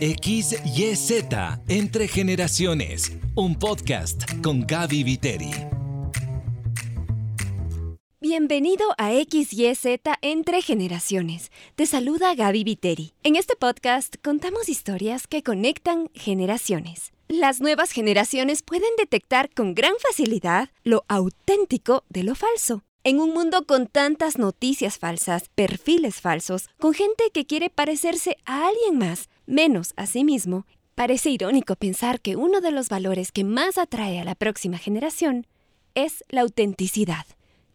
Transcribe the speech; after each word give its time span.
XYZ 0.00 1.26
Entre 1.68 2.08
Generaciones, 2.08 3.12
un 3.34 3.54
podcast 3.54 4.22
con 4.42 4.66
Gaby 4.66 5.04
Viteri. 5.04 5.50
Bienvenido 8.18 8.94
a 8.96 9.10
XYZ 9.10 10.00
Entre 10.22 10.62
Generaciones. 10.62 11.52
Te 11.74 11.84
saluda 11.84 12.34
Gaby 12.34 12.64
Viteri. 12.64 13.12
En 13.22 13.36
este 13.36 13.56
podcast 13.56 14.16
contamos 14.24 14.70
historias 14.70 15.26
que 15.26 15.42
conectan 15.42 16.08
generaciones. 16.14 17.12
Las 17.28 17.60
nuevas 17.60 17.92
generaciones 17.92 18.62
pueden 18.62 18.96
detectar 18.96 19.50
con 19.52 19.74
gran 19.74 19.92
facilidad 20.00 20.70
lo 20.82 21.04
auténtico 21.08 22.04
de 22.08 22.22
lo 22.22 22.34
falso. 22.34 22.84
En 23.02 23.18
un 23.18 23.32
mundo 23.32 23.64
con 23.64 23.86
tantas 23.86 24.36
noticias 24.36 24.98
falsas, 24.98 25.48
perfiles 25.54 26.20
falsos, 26.20 26.68
con 26.78 26.92
gente 26.92 27.30
que 27.32 27.46
quiere 27.46 27.70
parecerse 27.70 28.36
a 28.44 28.66
alguien 28.68 28.98
más, 28.98 29.30
menos 29.50 29.92
a 29.96 30.06
sí 30.06 30.24
mismo, 30.24 30.66
parece 30.94 31.30
irónico 31.30 31.76
pensar 31.76 32.20
que 32.20 32.36
uno 32.36 32.60
de 32.60 32.70
los 32.70 32.88
valores 32.88 33.32
que 33.32 33.44
más 33.44 33.76
atrae 33.78 34.20
a 34.20 34.24
la 34.24 34.34
próxima 34.34 34.78
generación 34.78 35.46
es 35.94 36.24
la 36.28 36.42
autenticidad. 36.42 37.26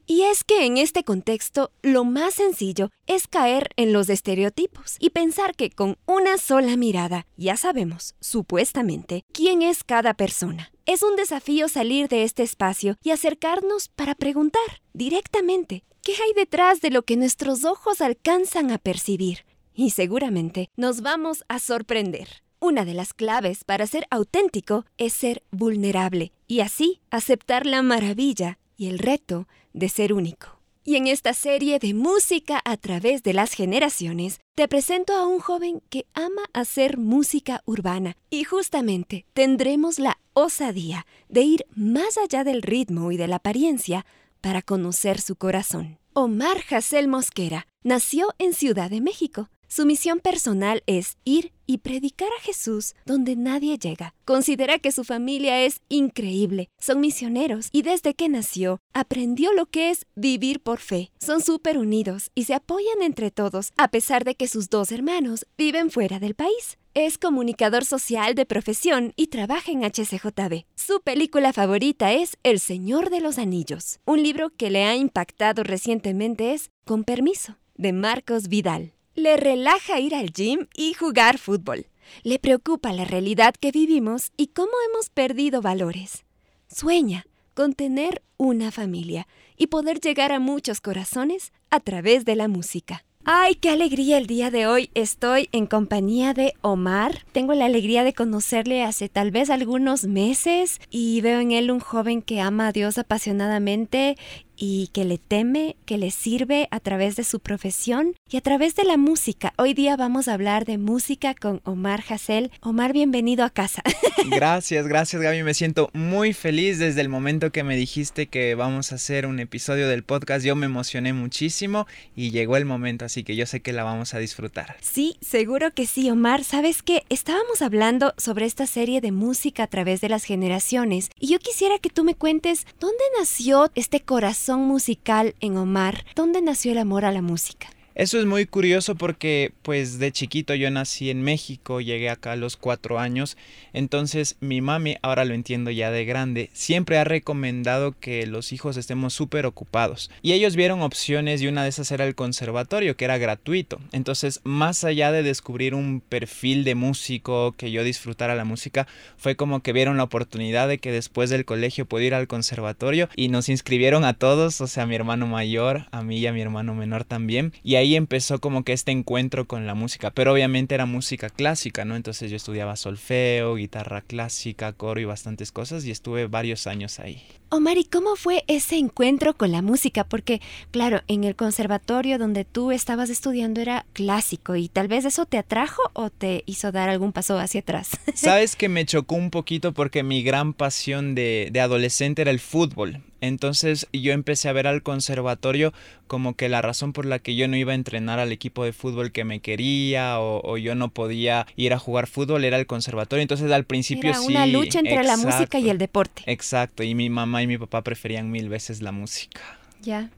Y 0.07 0.21
es 0.21 0.43
que 0.43 0.65
en 0.65 0.77
este 0.77 1.03
contexto 1.03 1.71
lo 1.81 2.03
más 2.03 2.35
sencillo 2.35 2.91
es 3.07 3.27
caer 3.27 3.69
en 3.75 3.91
los 3.91 4.07
estereotipos 4.09 4.97
y 4.99 5.09
pensar 5.09 5.55
que 5.55 5.71
con 5.71 5.97
una 6.05 6.37
sola 6.37 6.77
mirada 6.77 7.25
ya 7.37 7.57
sabemos, 7.57 8.13
supuestamente, 8.19 9.23
quién 9.33 9.63
es 9.63 9.83
cada 9.83 10.13
persona. 10.13 10.71
Es 10.85 11.01
un 11.01 11.15
desafío 11.15 11.67
salir 11.69 12.07
de 12.07 12.23
este 12.23 12.43
espacio 12.43 12.97
y 13.01 13.09
acercarnos 13.09 13.89
para 13.89 14.13
preguntar 14.13 14.83
directamente 14.93 15.83
qué 16.03 16.11
hay 16.11 16.33
detrás 16.35 16.81
de 16.81 16.91
lo 16.91 17.01
que 17.01 17.17
nuestros 17.17 17.65
ojos 17.65 17.99
alcanzan 17.99 18.69
a 18.69 18.77
percibir. 18.77 19.39
Y 19.75 19.89
seguramente 19.91 20.69
nos 20.77 21.01
vamos 21.01 21.43
a 21.49 21.59
sorprender. 21.59 22.41
Una 22.59 22.85
de 22.85 22.93
las 22.93 23.13
claves 23.13 23.63
para 23.65 23.85
ser 23.85 24.07
auténtico 24.09 24.85
es 24.97 25.13
ser 25.13 25.43
vulnerable 25.51 26.31
y 26.47 26.61
así 26.61 27.01
aceptar 27.11 27.65
la 27.65 27.81
maravilla 27.81 28.57
y 28.77 28.87
el 28.87 28.97
reto 28.97 29.47
de 29.73 29.89
ser 29.89 30.13
único. 30.13 30.55
Y 30.87 30.95
en 30.95 31.07
esta 31.07 31.33
serie 31.33 31.79
de 31.79 31.93
música 31.93 32.61
a 32.63 32.77
través 32.77 33.23
de 33.23 33.33
las 33.33 33.53
generaciones, 33.53 34.39
te 34.53 34.67
presento 34.67 35.13
a 35.13 35.27
un 35.27 35.39
joven 35.39 35.81
que 35.89 36.05
ama 36.13 36.43
hacer 36.53 36.97
música 36.97 37.61
urbana 37.65 38.15
y 38.29 38.43
justamente 38.43 39.25
tendremos 39.33 39.99
la 39.99 40.19
osadía 40.33 41.05
de 41.27 41.41
ir 41.41 41.65
más 41.75 42.17
allá 42.17 42.43
del 42.43 42.61
ritmo 42.61 43.11
y 43.11 43.17
de 43.17 43.27
la 43.27 43.37
apariencia 43.37 44.05
para 44.41 44.61
conocer 44.61 45.19
su 45.19 45.35
corazón. 45.35 45.97
Omar 46.13 46.57
Hassel 46.69 47.07
Mosquera 47.07 47.67
nació 47.83 48.27
en 48.37 48.53
Ciudad 48.53 48.89
de 48.89 49.01
México. 49.01 49.49
Su 49.67 49.85
misión 49.85 50.19
personal 50.19 50.83
es 50.85 51.17
ir 51.23 51.51
y 51.65 51.79
predicar 51.79 52.29
a 52.37 52.41
Jesús 52.41 52.93
donde 53.05 53.35
nadie 53.35 53.77
llega. 53.77 54.13
Considera 54.23 54.79
que 54.79 54.91
su 54.91 55.03
familia 55.03 55.61
es 55.63 55.81
increíble. 55.89 56.69
Son 56.79 56.99
misioneros 56.99 57.69
y 57.71 57.81
desde 57.81 58.13
que 58.13 58.29
nació 58.29 58.79
aprendió 58.93 59.53
lo 59.53 59.65
que 59.65 59.89
es 59.89 60.05
vivir 60.15 60.61
por 60.61 60.79
fe. 60.79 61.11
Son 61.19 61.41
súper 61.41 61.77
unidos 61.77 62.31
y 62.35 62.45
se 62.45 62.53
apoyan 62.53 63.01
entre 63.01 63.31
todos 63.31 63.71
a 63.77 63.89
pesar 63.89 64.23
de 64.23 64.35
que 64.35 64.47
sus 64.47 64.69
dos 64.69 64.91
hermanos 64.91 65.45
viven 65.57 65.89
fuera 65.89 66.19
del 66.19 66.35
país. 66.35 66.77
Es 66.93 67.17
comunicador 67.17 67.83
social 67.83 68.35
de 68.35 68.45
profesión 68.45 69.11
y 69.17 69.27
trabaja 69.27 69.69
en 69.71 69.83
HCJB. 69.83 70.63
Su 70.75 71.01
película 71.01 71.51
favorita 71.51 72.13
es 72.13 72.37
El 72.43 72.61
Señor 72.61 73.09
de 73.09 73.19
los 73.19 73.37
Anillos. 73.37 73.99
Un 74.05 74.23
libro 74.23 74.49
que 74.51 74.69
le 74.69 74.85
ha 74.85 74.95
impactado 74.95 75.63
recientemente 75.63 76.53
es 76.53 76.71
Con 76.85 77.03
permiso, 77.03 77.57
de 77.75 77.91
Marcos 77.91 78.47
Vidal. 78.47 78.93
Le 79.15 79.37
relaja 79.37 79.97
ir 80.01 80.13
al 80.13 80.33
gym 80.33 80.67
y 80.75 80.93
jugar 80.93 81.37
fútbol. 81.37 81.87
Le 82.23 82.37
preocupa 82.37 82.91
la 82.91 83.05
realidad 83.05 83.55
que 83.57 83.71
vivimos 83.71 84.33
y 84.35 84.47
cómo 84.47 84.73
hemos 84.89 85.09
perdido 85.09 85.61
valores. 85.61 86.25
Sueña 86.67 87.25
con 87.53 87.71
tener 87.73 88.21
una 88.35 88.71
familia 88.71 89.25
y 89.55 89.67
poder 89.67 90.01
llegar 90.01 90.33
a 90.33 90.39
muchos 90.39 90.81
corazones 90.81 91.53
a 91.69 91.79
través 91.79 92.25
de 92.25 92.35
la 92.35 92.49
música. 92.49 93.05
¡Ay, 93.27 93.55
qué 93.55 93.69
alegría 93.69 94.19
el 94.19 94.27
día 94.27 94.51
de 94.51 94.67
hoy! 94.67 94.91
Estoy 94.93 95.49
en 95.51 95.65
compañía 95.65 96.35
de 96.35 96.53
Omar. 96.61 97.25
Tengo 97.31 97.55
la 97.55 97.65
alegría 97.65 98.03
de 98.03 98.13
conocerle 98.13 98.83
hace 98.83 99.09
tal 99.09 99.31
vez 99.31 99.49
algunos 99.49 100.03
meses 100.03 100.79
y 100.91 101.21
veo 101.21 101.39
en 101.39 101.51
él 101.51 101.71
un 101.71 101.79
joven 101.79 102.21
que 102.21 102.39
ama 102.39 102.67
a 102.67 102.71
Dios 102.71 102.99
apasionadamente 102.99 104.15
y 104.57 104.87
que 104.93 105.05
le 105.05 105.17
teme, 105.17 105.75
que 105.85 105.97
le 105.97 106.11
sirve 106.11 106.67
a 106.71 106.79
través 106.79 107.15
de 107.15 107.23
su 107.23 107.39
profesión 107.39 108.15
y 108.29 108.37
a 108.37 108.41
través 108.41 108.75
de 108.75 108.83
la 108.83 108.97
música. 108.97 109.53
Hoy 109.57 109.73
día 109.73 109.97
vamos 109.97 110.27
a 110.27 110.33
hablar 110.33 110.65
de 110.65 110.77
música 110.77 111.35
con 111.35 111.61
Omar 111.63 112.03
Hassel. 112.07 112.51
Omar, 112.61 112.93
bienvenido 112.93 113.43
a 113.43 113.49
casa. 113.49 113.81
Gracias, 114.29 114.87
gracias 114.87 115.21
Gaby. 115.21 115.43
Me 115.43 115.53
siento 115.53 115.89
muy 115.93 116.33
feliz 116.33 116.79
desde 116.79 117.01
el 117.01 117.09
momento 117.09 117.51
que 117.51 117.63
me 117.63 117.75
dijiste 117.75 118.27
que 118.27 118.55
vamos 118.55 118.91
a 118.91 118.95
hacer 118.95 119.27
un 119.27 119.39
episodio 119.39 119.87
del 119.87 120.03
podcast. 120.03 120.43
Yo 120.43 120.55
me 120.55 120.65
emocioné 120.65 121.13
muchísimo 121.13 121.85
y 122.15 122.31
llegó 122.31 122.57
el 122.57 122.65
momento, 122.65 123.05
así 123.05 123.23
que 123.23 123.35
yo 123.35 123.45
sé 123.45 123.61
que 123.61 123.73
la 123.73 123.83
vamos 123.83 124.13
a 124.13 124.19
disfrutar. 124.19 124.77
Sí, 124.81 125.17
seguro 125.21 125.71
que 125.71 125.85
sí, 125.85 126.09
Omar. 126.09 126.43
¿Sabes 126.43 126.81
qué? 126.81 127.03
Estábamos 127.09 127.61
hablando 127.61 128.13
sobre 128.17 128.45
esta 128.45 128.65
serie 128.65 128.99
de 128.99 129.11
música 129.11 129.63
a 129.63 129.67
través 129.67 130.01
de 130.01 130.09
las 130.09 130.23
generaciones 130.23 131.09
y 131.19 131.27
yo 131.27 131.39
quisiera 131.39 131.77
que 131.77 131.89
tú 131.89 132.03
me 132.03 132.15
cuentes 132.15 132.65
dónde 132.79 133.03
nació 133.19 133.69
este 133.75 133.99
corazón 133.99 134.44
musical 134.53 135.35
en 135.39 135.57
Omar? 135.57 136.05
¿Dónde 136.15 136.41
nació 136.41 136.71
el 136.71 136.77
amor 136.77 137.03
a 137.03 137.11
la 137.11 137.21
música? 137.21 137.67
Eso 137.95 138.19
es 138.19 138.25
muy 138.25 138.45
curioso 138.45 138.95
porque 138.95 139.53
pues 139.61 139.99
de 139.99 140.11
chiquito 140.11 140.53
yo 140.53 140.69
nací 140.69 141.09
en 141.09 141.21
México, 141.21 141.79
llegué 141.79 142.09
acá 142.09 142.33
a 142.33 142.35
los 142.35 142.57
cuatro 142.57 142.99
años, 142.99 143.37
entonces 143.71 144.35
mi 144.41 144.59
mami, 144.59 144.97
ahora 145.01 145.23
lo 145.23 145.33
entiendo 145.33 145.71
ya 145.71 145.91
de 145.91 146.03
grande, 146.03 146.49
siempre 146.51 146.97
ha 146.97 147.05
recomendado 147.05 147.97
que 147.97 148.27
los 148.27 148.51
hijos 148.51 148.75
estemos 148.75 149.13
súper 149.13 149.45
ocupados. 149.45 150.11
Y 150.21 150.33
ellos 150.33 150.57
vieron 150.57 150.81
opciones 150.81 151.41
y 151.41 151.47
una 151.47 151.63
de 151.63 151.69
esas 151.69 151.89
era 151.89 152.05
el 152.05 152.15
conservatorio, 152.15 152.97
que 152.97 153.05
era 153.05 153.17
gratuito. 153.17 153.79
Entonces 153.93 154.41
más 154.43 154.83
allá 154.83 155.13
de 155.13 155.23
descubrir 155.23 155.73
un 155.73 156.01
perfil 156.01 156.65
de 156.65 156.75
músico, 156.75 157.53
que 157.53 157.71
yo 157.71 157.85
disfrutara 157.85 158.35
la 158.35 158.43
música, 158.43 158.87
fue 159.15 159.37
como 159.37 159.61
que 159.61 159.71
vieron 159.71 159.95
la 159.95 160.03
oportunidad 160.03 160.67
de 160.67 160.79
que 160.79 160.91
después 160.91 161.29
del 161.29 161.45
colegio 161.45 161.85
pudiera 161.85 162.17
ir 162.17 162.21
al 162.21 162.27
conservatorio 162.27 163.07
y 163.15 163.29
nos 163.29 163.47
inscribieron 163.47 164.03
a 164.03 164.15
todos, 164.15 164.59
o 164.59 164.67
sea, 164.67 164.83
a 164.83 164.85
mi 164.85 164.95
hermano 164.95 165.27
mayor, 165.27 165.85
a 165.91 166.03
mí 166.03 166.17
y 166.17 166.27
a 166.27 166.33
mi 166.33 166.41
hermano 166.41 166.75
menor 166.75 167.05
también. 167.05 167.53
Y 167.63 167.75
ahí 167.75 167.84
ahí 167.85 167.95
empezó 167.95 168.39
como 168.39 168.63
que 168.63 168.73
este 168.73 168.91
encuentro 168.91 169.45
con 169.45 169.67
la 169.67 169.75
música, 169.75 170.11
pero 170.11 170.33
obviamente 170.33 170.75
era 170.75 170.85
música 170.85 171.29
clásica, 171.29 171.85
¿no? 171.85 171.95
Entonces 171.95 172.31
yo 172.31 172.35
estudiaba 172.35 172.75
solfeo, 172.75 173.55
guitarra 173.55 174.01
clásica, 174.01 174.73
coro 174.73 174.99
y 174.99 175.05
bastantes 175.05 175.51
cosas 175.51 175.85
y 175.85 175.91
estuve 175.91 176.27
varios 176.27 176.67
años 176.67 176.99
ahí. 176.99 177.21
Omar, 177.49 177.77
¿y 177.77 177.85
cómo 177.85 178.15
fue 178.15 178.43
ese 178.47 178.77
encuentro 178.77 179.35
con 179.35 179.51
la 179.51 179.61
música? 179.61 180.03
Porque, 180.03 180.41
claro, 180.71 181.01
en 181.07 181.23
el 181.23 181.35
conservatorio 181.35 182.17
donde 182.17 182.43
tú 182.43 182.71
estabas 182.71 183.09
estudiando 183.09 183.61
era 183.61 183.85
clásico 183.93 184.55
y 184.55 184.67
tal 184.67 184.87
vez 184.87 185.05
eso 185.05 185.25
te 185.25 185.37
atrajo 185.37 185.81
o 185.93 186.09
te 186.09 186.43
hizo 186.47 186.71
dar 186.71 186.89
algún 186.89 187.11
paso 187.13 187.37
hacia 187.37 187.61
atrás. 187.61 187.91
Sabes 188.15 188.55
que 188.57 188.67
me 188.67 188.85
chocó 188.85 189.15
un 189.15 189.29
poquito 189.29 189.73
porque 189.73 190.01
mi 190.01 190.23
gran 190.23 190.53
pasión 190.53 191.13
de, 191.13 191.49
de 191.51 191.61
adolescente 191.61 192.23
era 192.23 192.31
el 192.31 192.39
fútbol. 192.39 193.03
Entonces 193.27 193.87
yo 193.93 194.13
empecé 194.13 194.49
a 194.49 194.53
ver 194.53 194.67
al 194.67 194.83
conservatorio 194.83 195.73
como 196.07 196.35
que 196.35 196.49
la 196.49 196.61
razón 196.61 196.93
por 196.93 197.05
la 197.05 197.19
que 197.19 197.35
yo 197.35 197.47
no 197.47 197.57
iba 197.57 197.71
a 197.71 197.75
entrenar 197.75 198.19
al 198.19 198.31
equipo 198.31 198.63
de 198.63 198.73
fútbol 198.73 199.11
que 199.11 199.23
me 199.23 199.39
quería 199.39 200.19
o, 200.19 200.57
yo 200.57 200.75
no 200.75 200.89
podía 200.89 201.47
ir 201.55 201.73
a 201.73 201.79
jugar 201.79 202.07
fútbol 202.07 202.43
era 202.45 202.57
el 202.57 202.67
conservatorio. 202.67 203.21
Entonces 203.21 203.51
al 203.51 203.65
principio 203.65 204.09
era 204.09 204.19
sí. 204.19 204.27
Una 204.27 204.45
lucha 204.45 204.79
entre 204.79 205.03
la 205.03 205.17
música 205.17 205.59
y 205.59 205.69
el 205.69 205.77
deporte. 205.77 206.23
Exacto. 206.27 206.83
Y 206.83 206.95
mi 206.95 207.09
mamá 207.09 207.43
y 207.43 207.47
mi 207.47 207.57
papá 207.57 207.81
preferían 207.83 208.31
mil 208.31 208.49
veces 208.49 208.81
la 208.81 208.91
música. 208.91 209.41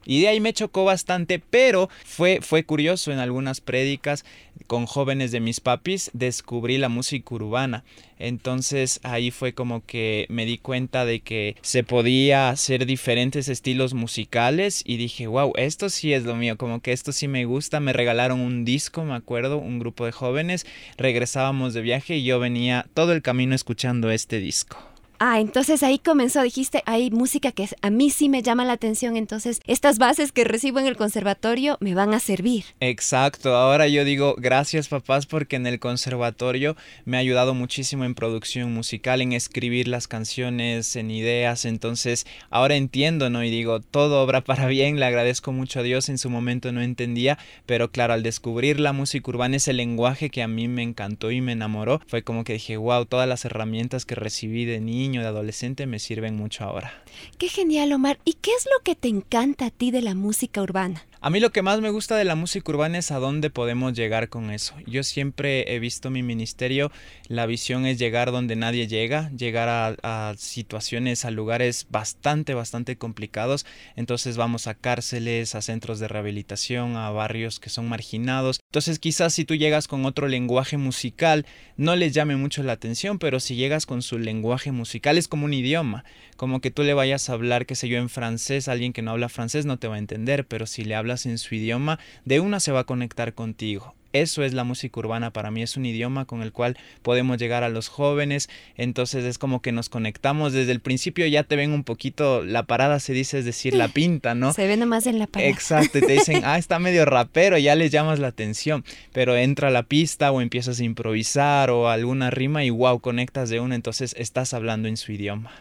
Y 0.06 0.22
de 0.22 0.29
ahí 0.29 0.40
me 0.40 0.53
chocó 0.53 0.85
bastante, 0.85 1.40
pero 1.40 1.90
fue, 2.06 2.40
fue 2.41 2.63
curioso 2.63 3.12
en 3.12 3.19
algunas 3.19 3.59
prédicas 3.62 4.23
con 4.66 4.85
jóvenes 4.85 5.31
de 5.31 5.40
mis 5.40 5.59
papis 5.59 6.09
descubrí 6.13 6.78
la 6.78 6.90
música 6.90 7.35
urbana. 7.35 7.84
Entonces 8.20 8.99
ahí 9.03 9.29
fue 9.29 9.53
como 9.53 9.85
que 9.85 10.26
me 10.29 10.46
di 10.46 10.58
cuenta 10.58 11.05
de 11.05 11.20
que 11.20 11.55
se 11.61 11.84
podía 11.84 12.49
hacer 12.49 12.85
diferentes 12.85 13.47
estilos 13.49 13.93
musicales 13.93 14.82
y 14.85 14.97
dije, 14.97 15.28
wow, 15.28 15.53
esto 15.55 15.90
sí 15.90 16.14
es 16.14 16.23
lo 16.23 16.35
mío, 16.35 16.58
como 16.58 16.82
que 16.82 16.93
esto 16.93 17.11
sí 17.11 17.28
me 17.28 17.46
gusta. 17.46 17.79
Me 17.79 17.93
regalaron 17.93 18.40
un 18.40 18.66
disco, 18.66 19.03
me 19.03 19.14
acuerdo, 19.14 19.58
un 19.58 19.79
grupo 19.79 20.05
de 20.05 20.11
jóvenes, 20.11 20.66
regresábamos 20.97 21.73
de 21.73 21.82
viaje 21.82 22.17
y 22.17 22.23
yo 22.23 22.40
venía 22.40 22.87
todo 22.93 23.14
el 23.14 23.22
camino 23.22 23.53
escuchando 23.53 24.09
este 24.09 24.40
disco. 24.40 24.86
Ah, 25.19 25.40
entonces 25.40 25.81
ahí 25.81 25.97
comenzó, 25.97 26.43
dijiste, 26.43 26.84
hay 26.85 27.09
música 27.09 27.52
que 27.52 27.67
a 27.81 27.90
mí 27.90 28.11
sí 28.11 28.29
me 28.29 28.43
llama 28.43 28.66
la 28.66 28.73
atención, 28.73 29.17
entonces 29.17 29.61
estas 29.66 29.97
bases 29.97 30.31
que 30.31 30.43
recibo 30.43 30.79
en 30.79 30.85
el 30.85 30.96
conservatorio 30.96 31.78
me 31.79 31.96
van 31.96 32.14
a 32.14 32.19
servir. 32.19 32.66
Exacto, 32.79 33.55
ahora 33.55 33.87
yo 33.87 34.05
digo 34.05 34.35
gracias 34.37 34.90
papás 34.90 35.25
porque 35.25 35.55
en 35.55 35.66
el 35.66 35.79
conservatorio 35.79 36.78
me 37.05 37.17
ha 37.17 37.22
ayudado 37.22 37.55
muchísimo 37.55 38.05
en 38.05 38.14
producción 38.14 38.72
musical, 38.72 39.22
en 39.22 39.34
escribir 39.34 39.87
las 39.87 40.08
canciones, 40.08 40.96
en 40.96 41.09
ideas, 41.09 41.66
entonces 41.66 42.28
ahora 42.52 42.75
entiendo, 42.75 43.31
¿no? 43.31 43.43
Y 43.43 43.49
digo, 43.49 43.79
todo 43.79 44.22
obra 44.22 44.41
para 44.41 44.67
bien, 44.67 44.99
le 44.99 45.05
agradezco 45.08 45.52
mucho 45.52 45.79
a 45.79 45.84
Dios, 45.84 46.09
en 46.09 46.20
su 46.20 46.29
momento 46.29 46.72
no 46.72 46.84
entendía, 46.84 47.40
pero 47.66 47.91
claro, 47.91 48.13
al 48.13 48.22
descubrir 48.22 48.79
la 48.79 48.93
música 48.93 49.31
urbana, 49.31 49.58
ese 49.58 49.73
lenguaje 49.73 50.29
que 50.29 50.43
a 50.43 50.47
mí 50.47 50.67
me 50.67 50.84
encantó 50.84 51.31
y 51.31 51.41
me 51.41 51.53
enamoró, 51.53 52.02
fue 52.05 52.22
como 52.22 52.43
que 52.43 52.53
dije, 52.53 52.78
wow, 52.78 53.05
todas 53.05 53.28
las 53.28 53.46
herramientas 53.46 54.05
que 54.05 54.13
recibí 54.13 54.66
de 54.66 54.79
niño, 54.79 55.07
de 55.14 55.28
adolescente, 55.28 55.86
me 55.88 56.00
sirven 56.00 56.36
mucho 56.36 56.64
ahora. 56.64 57.04
Qué 57.38 57.50
genial, 57.50 57.94
Omar. 57.94 58.20
¿Y 58.26 58.34
qué 58.34 58.52
es 58.52 58.66
lo 58.66 58.84
que 58.84 58.96
te 58.96 59.08
encanta 59.08 59.68
a 59.68 59.72
ti 59.72 59.92
de 59.92 60.02
la 60.02 60.14
música 60.14 60.62
urbana? 60.62 61.06
A 61.19 61.31
mí 61.31 61.40
lo 61.40 61.52
que 61.52 61.64
más 61.64 61.81
me 61.81 61.90
gusta 61.90 62.16
de 62.16 62.25
la 62.25 62.35
música 62.35 62.72
urbana 62.72 62.99
es 62.99 63.09
a 63.09 63.17
dónde 63.17 63.49
podemos 63.49 63.93
llegar 63.93 64.29
con 64.29 64.52
eso. 64.52 64.75
Yo 64.85 65.02
siempre 65.02 65.73
he 65.73 65.79
visto 65.79 66.11
mi 66.11 66.22
ministerio, 66.22 66.91
la 67.28 67.47
visión 67.47 67.87
es 67.87 67.97
llegar 67.97 68.31
donde 68.31 68.55
nadie 68.55 68.87
llega, 68.87 69.31
llegar 69.31 69.97
a, 70.03 70.35
situaciones, 70.37 71.25
a 71.25 71.31
lugares 71.31 71.87
bastante, 71.90 72.53
bastante 72.53 72.97
complicados. 72.97 73.66
Entonces 73.96 74.37
vamos 74.37 74.67
a 74.67 74.75
cárceles, 74.75 75.55
a 75.55 75.64
centros 75.64 75.99
de 75.99 76.08
rehabilitación, 76.08 76.97
a 76.97 77.09
barrios 77.09 77.59
que 77.59 77.72
son 77.72 77.90
marginados. 77.90 78.59
Entonces 78.67 78.99
quizás 78.99 79.34
si 79.34 79.43
tú 79.43 79.55
llegas 79.55 79.87
con 79.87 80.05
otro 80.05 80.28
lenguaje 80.28 80.78
musical, 80.78 81.47
no 81.78 81.96
les 81.96 82.13
llame 82.13 82.35
mucho 82.35 82.61
la 82.61 82.73
atención, 82.73 83.17
pero 83.17 83.40
si 83.40 83.55
llegas 83.55 83.87
con 83.87 84.03
su 84.03 84.20
lenguaje 84.20 84.72
musical 84.72 85.17
es 85.17 85.28
como 85.28 85.46
un 85.46 85.53
idioma, 85.55 86.05
como 86.35 86.61
que 86.61 86.70
tú 86.70 86.84
le 86.84 86.93
vayas 86.93 87.29
a 87.29 87.34
hablar, 87.34 87.66
qué 87.66 87.73
sé 87.73 87.90
yo, 87.90 87.97
en 87.97 88.09
francés, 88.09 88.67
alguien 88.67 88.93
que 88.93 89.02
no 89.02 89.11
habla 89.11 89.29
francés 89.29 89.66
no 89.66 89.79
te 89.79 89.87
va 89.87 89.96
a 89.96 89.99
entender, 89.99 90.46
pero 90.46 90.67
si 90.67 90.84
le 90.84 90.93
hablas 90.93 91.07
en 91.26 91.38
su 91.38 91.56
idioma, 91.56 92.00
de 92.26 92.40
una 92.40 92.59
se 92.59 92.72
va 92.72 92.82
a 92.82 92.86
conectar 92.86 93.34
contigo. 93.34 93.94
Eso 94.14 94.44
es 94.44 94.54
la 94.54 94.64
música 94.64 95.00
urbana 95.00 95.32
para 95.32 95.52
mí, 95.52 95.62
es 95.62 95.76
un 95.78 95.86
idioma 95.86 96.26
con 96.26 96.42
el 96.42 96.52
cual 96.52 96.78
podemos 97.02 97.38
llegar 97.38 97.64
a 97.64 97.70
los 97.70 97.90
jóvenes, 97.90 98.50
entonces 98.78 99.26
es 99.26 99.38
como 99.38 99.62
que 99.62 99.72
nos 99.72 99.90
conectamos 99.90 100.54
desde 100.54 100.72
el 100.72 100.80
principio, 100.80 101.28
ya 101.28 101.44
te 101.44 101.56
ven 101.56 101.72
un 101.72 101.84
poquito, 101.84 102.44
la 102.44 102.64
parada 102.64 103.00
se 103.00 103.14
dice, 103.14 103.40
es 103.40 103.46
decir, 103.46 103.76
la 103.76 103.90
pinta, 103.90 104.34
¿no? 104.34 104.54
Se 104.54 104.66
ve 104.66 104.78
nomás 104.78 105.08
en 105.08 105.20
la 105.20 105.28
parada. 105.28 105.52
Exacto, 105.52 106.00
y 106.00 106.02
te 106.02 106.14
dicen, 106.14 106.44
ah, 106.46 106.58
está 106.58 106.80
medio 106.80 107.06
rapero, 107.06 107.58
ya 107.58 107.76
les 107.76 107.92
llamas 107.92 108.20
la 108.20 108.28
atención, 108.28 108.86
pero 109.12 109.36
entra 109.36 109.70
la 109.70 109.84
pista 109.84 110.32
o 110.32 110.42
empiezas 110.42 110.80
a 110.80 110.84
improvisar 110.84 111.70
o 111.70 111.90
alguna 111.90 112.30
rima 112.30 112.64
y 112.64 112.70
wow, 112.70 113.00
conectas 113.00 113.50
de 113.50 113.59
una, 113.59 113.76
entonces 113.76 114.16
estás 114.18 114.54
hablando 114.54 114.88
en 114.88 114.98
su 114.98 115.12
idioma. 115.12 115.52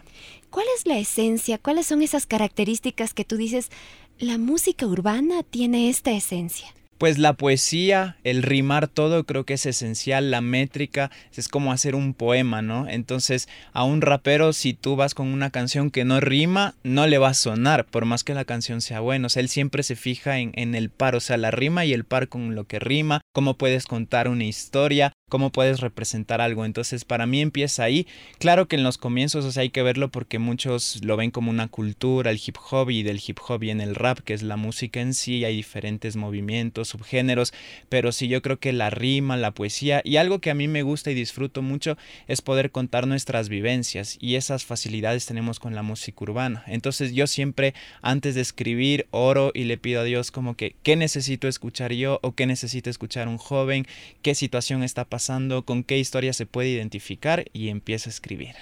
¿Cuál 0.51 0.67
es 0.79 0.87
la 0.87 0.99
esencia? 0.99 1.59
¿Cuáles 1.59 1.87
son 1.87 2.01
esas 2.01 2.25
características 2.25 3.13
que 3.13 3.25
tú 3.25 3.37
dices, 3.37 3.71
la 4.19 4.39
música 4.39 4.87
urbana 4.87 5.43
tiene 5.43 5.91
esta 5.91 6.11
esencia? 6.13 6.69
Pues 6.97 7.19
la 7.19 7.35
poesía, 7.35 8.17
el 8.25 8.43
rimar 8.43 8.89
todo 8.89 9.25
creo 9.25 9.45
que 9.45 9.53
es 9.53 9.67
esencial, 9.67 10.31
la 10.31 10.41
métrica 10.41 11.11
es 11.37 11.49
como 11.49 11.71
hacer 11.71 11.95
un 11.95 12.15
poema, 12.15 12.63
¿no? 12.63 12.89
Entonces 12.89 13.51
a 13.75 13.85
un 13.85 14.01
rapero 14.01 14.55
si 14.55 14.73
tú 14.73 14.97
vas 14.97 15.13
con 15.13 15.27
una 15.29 15.51
canción 15.51 15.91
que 15.91 16.07
no 16.07 16.21
rima, 16.21 16.75
no 16.85 17.07
le 17.07 17.19
va 17.19 17.29
a 17.29 17.35
sonar, 17.35 17.85
por 17.85 18.07
más 18.07 18.25
que 18.25 18.33
la 18.33 18.47
canción 18.47 18.81
sea 18.81 19.01
buena, 19.01 19.29
o 19.29 19.39
él 19.39 19.51
siempre 19.51 19.83
se 19.83 19.95
fija 19.95 20.39
en, 20.39 20.53
en 20.55 20.75
el 20.75 20.89
par, 20.89 21.15
o 21.15 21.21
sea, 21.21 21.37
la 21.37 21.51
rima 21.51 21.85
y 21.85 21.93
el 21.93 22.05
par 22.05 22.29
con 22.29 22.55
lo 22.55 22.65
que 22.65 22.79
rima, 22.79 23.21
cómo 23.35 23.59
puedes 23.59 23.85
contar 23.85 24.29
una 24.29 24.45
historia, 24.45 25.12
cómo 25.28 25.50
puedes 25.50 25.81
representar 25.81 26.40
algo. 26.40 26.64
Entonces, 26.64 27.05
para 27.05 27.26
mí 27.26 27.40
empieza 27.40 27.82
ahí. 27.82 28.06
Claro 28.38 28.69
que 28.69 28.76
en 28.76 28.84
los 28.84 28.96
comienzos, 28.96 29.44
o 29.44 29.50
sea, 29.50 29.62
hay 29.62 29.70
que 29.70 29.82
verlo 29.82 30.08
porque 30.08 30.38
muchos 30.38 31.00
lo 31.02 31.17
ven 31.17 31.32
como 31.32 31.50
una 31.50 31.67
cultura, 31.67 32.31
el 32.31 32.40
hip 32.44 32.56
hop 32.70 32.90
y 32.90 33.02
del 33.02 33.20
hip 33.26 33.38
hop 33.49 33.64
y 33.64 33.70
en 33.70 33.81
el 33.81 33.96
rap, 33.96 34.20
que 34.20 34.34
es 34.34 34.44
la 34.44 34.56
música 34.56 35.00
en 35.00 35.14
sí, 35.14 35.44
hay 35.44 35.56
diferentes 35.56 36.14
movimientos, 36.14 36.88
subgéneros, 36.88 37.52
pero 37.88 38.12
sí 38.12 38.28
yo 38.28 38.40
creo 38.40 38.61
que 38.61 38.73
la 38.73 38.88
rima, 38.90 39.37
la 39.37 39.50
poesía 39.50 40.00
y 40.05 40.19
algo 40.19 40.38
que 40.38 40.50
a 40.50 40.55
mí 40.55 40.69
me 40.69 40.82
gusta 40.82 41.11
y 41.11 41.14
disfruto 41.14 41.61
mucho 41.61 41.99
es 42.28 42.40
poder 42.40 42.70
contar 42.70 43.08
nuestras 43.08 43.49
vivencias 43.49 44.19
y 44.20 44.37
esas 44.37 44.64
facilidades 44.64 45.26
tenemos 45.26 45.58
con 45.58 45.75
la 45.75 45.82
música 45.82 46.23
urbana. 46.23 46.62
Entonces, 46.69 47.14
yo 47.14 47.26
siempre 47.26 47.75
antes 48.00 48.37
de 48.37 48.43
escribir 48.43 49.08
oro 49.11 49.50
y 49.55 49.64
le 49.64 49.76
pido 49.76 50.02
a 50.02 50.05
Dios 50.05 50.31
como 50.31 50.55
que 50.55 50.76
qué 50.84 50.94
necesito 50.94 51.49
escuchar 51.49 51.93
yo 51.93 52.20
o 52.23 52.37
qué 52.37 52.46
necesito 52.46 52.90
escuchar 52.90 53.26
un 53.26 53.38
joven, 53.38 53.88
qué 54.23 54.37
situación 54.37 54.84
está 54.84 55.05
pasando 55.05 55.16
pasando, 55.17 55.65
con 55.65 55.83
qué 55.83 55.99
historia 55.99 56.35
se 56.35 56.45
puede 56.45 56.69
identificar 56.69 57.47
y 57.55 57.71
empieza 57.71 58.11
a 58.11 58.13
escribir 58.13 58.55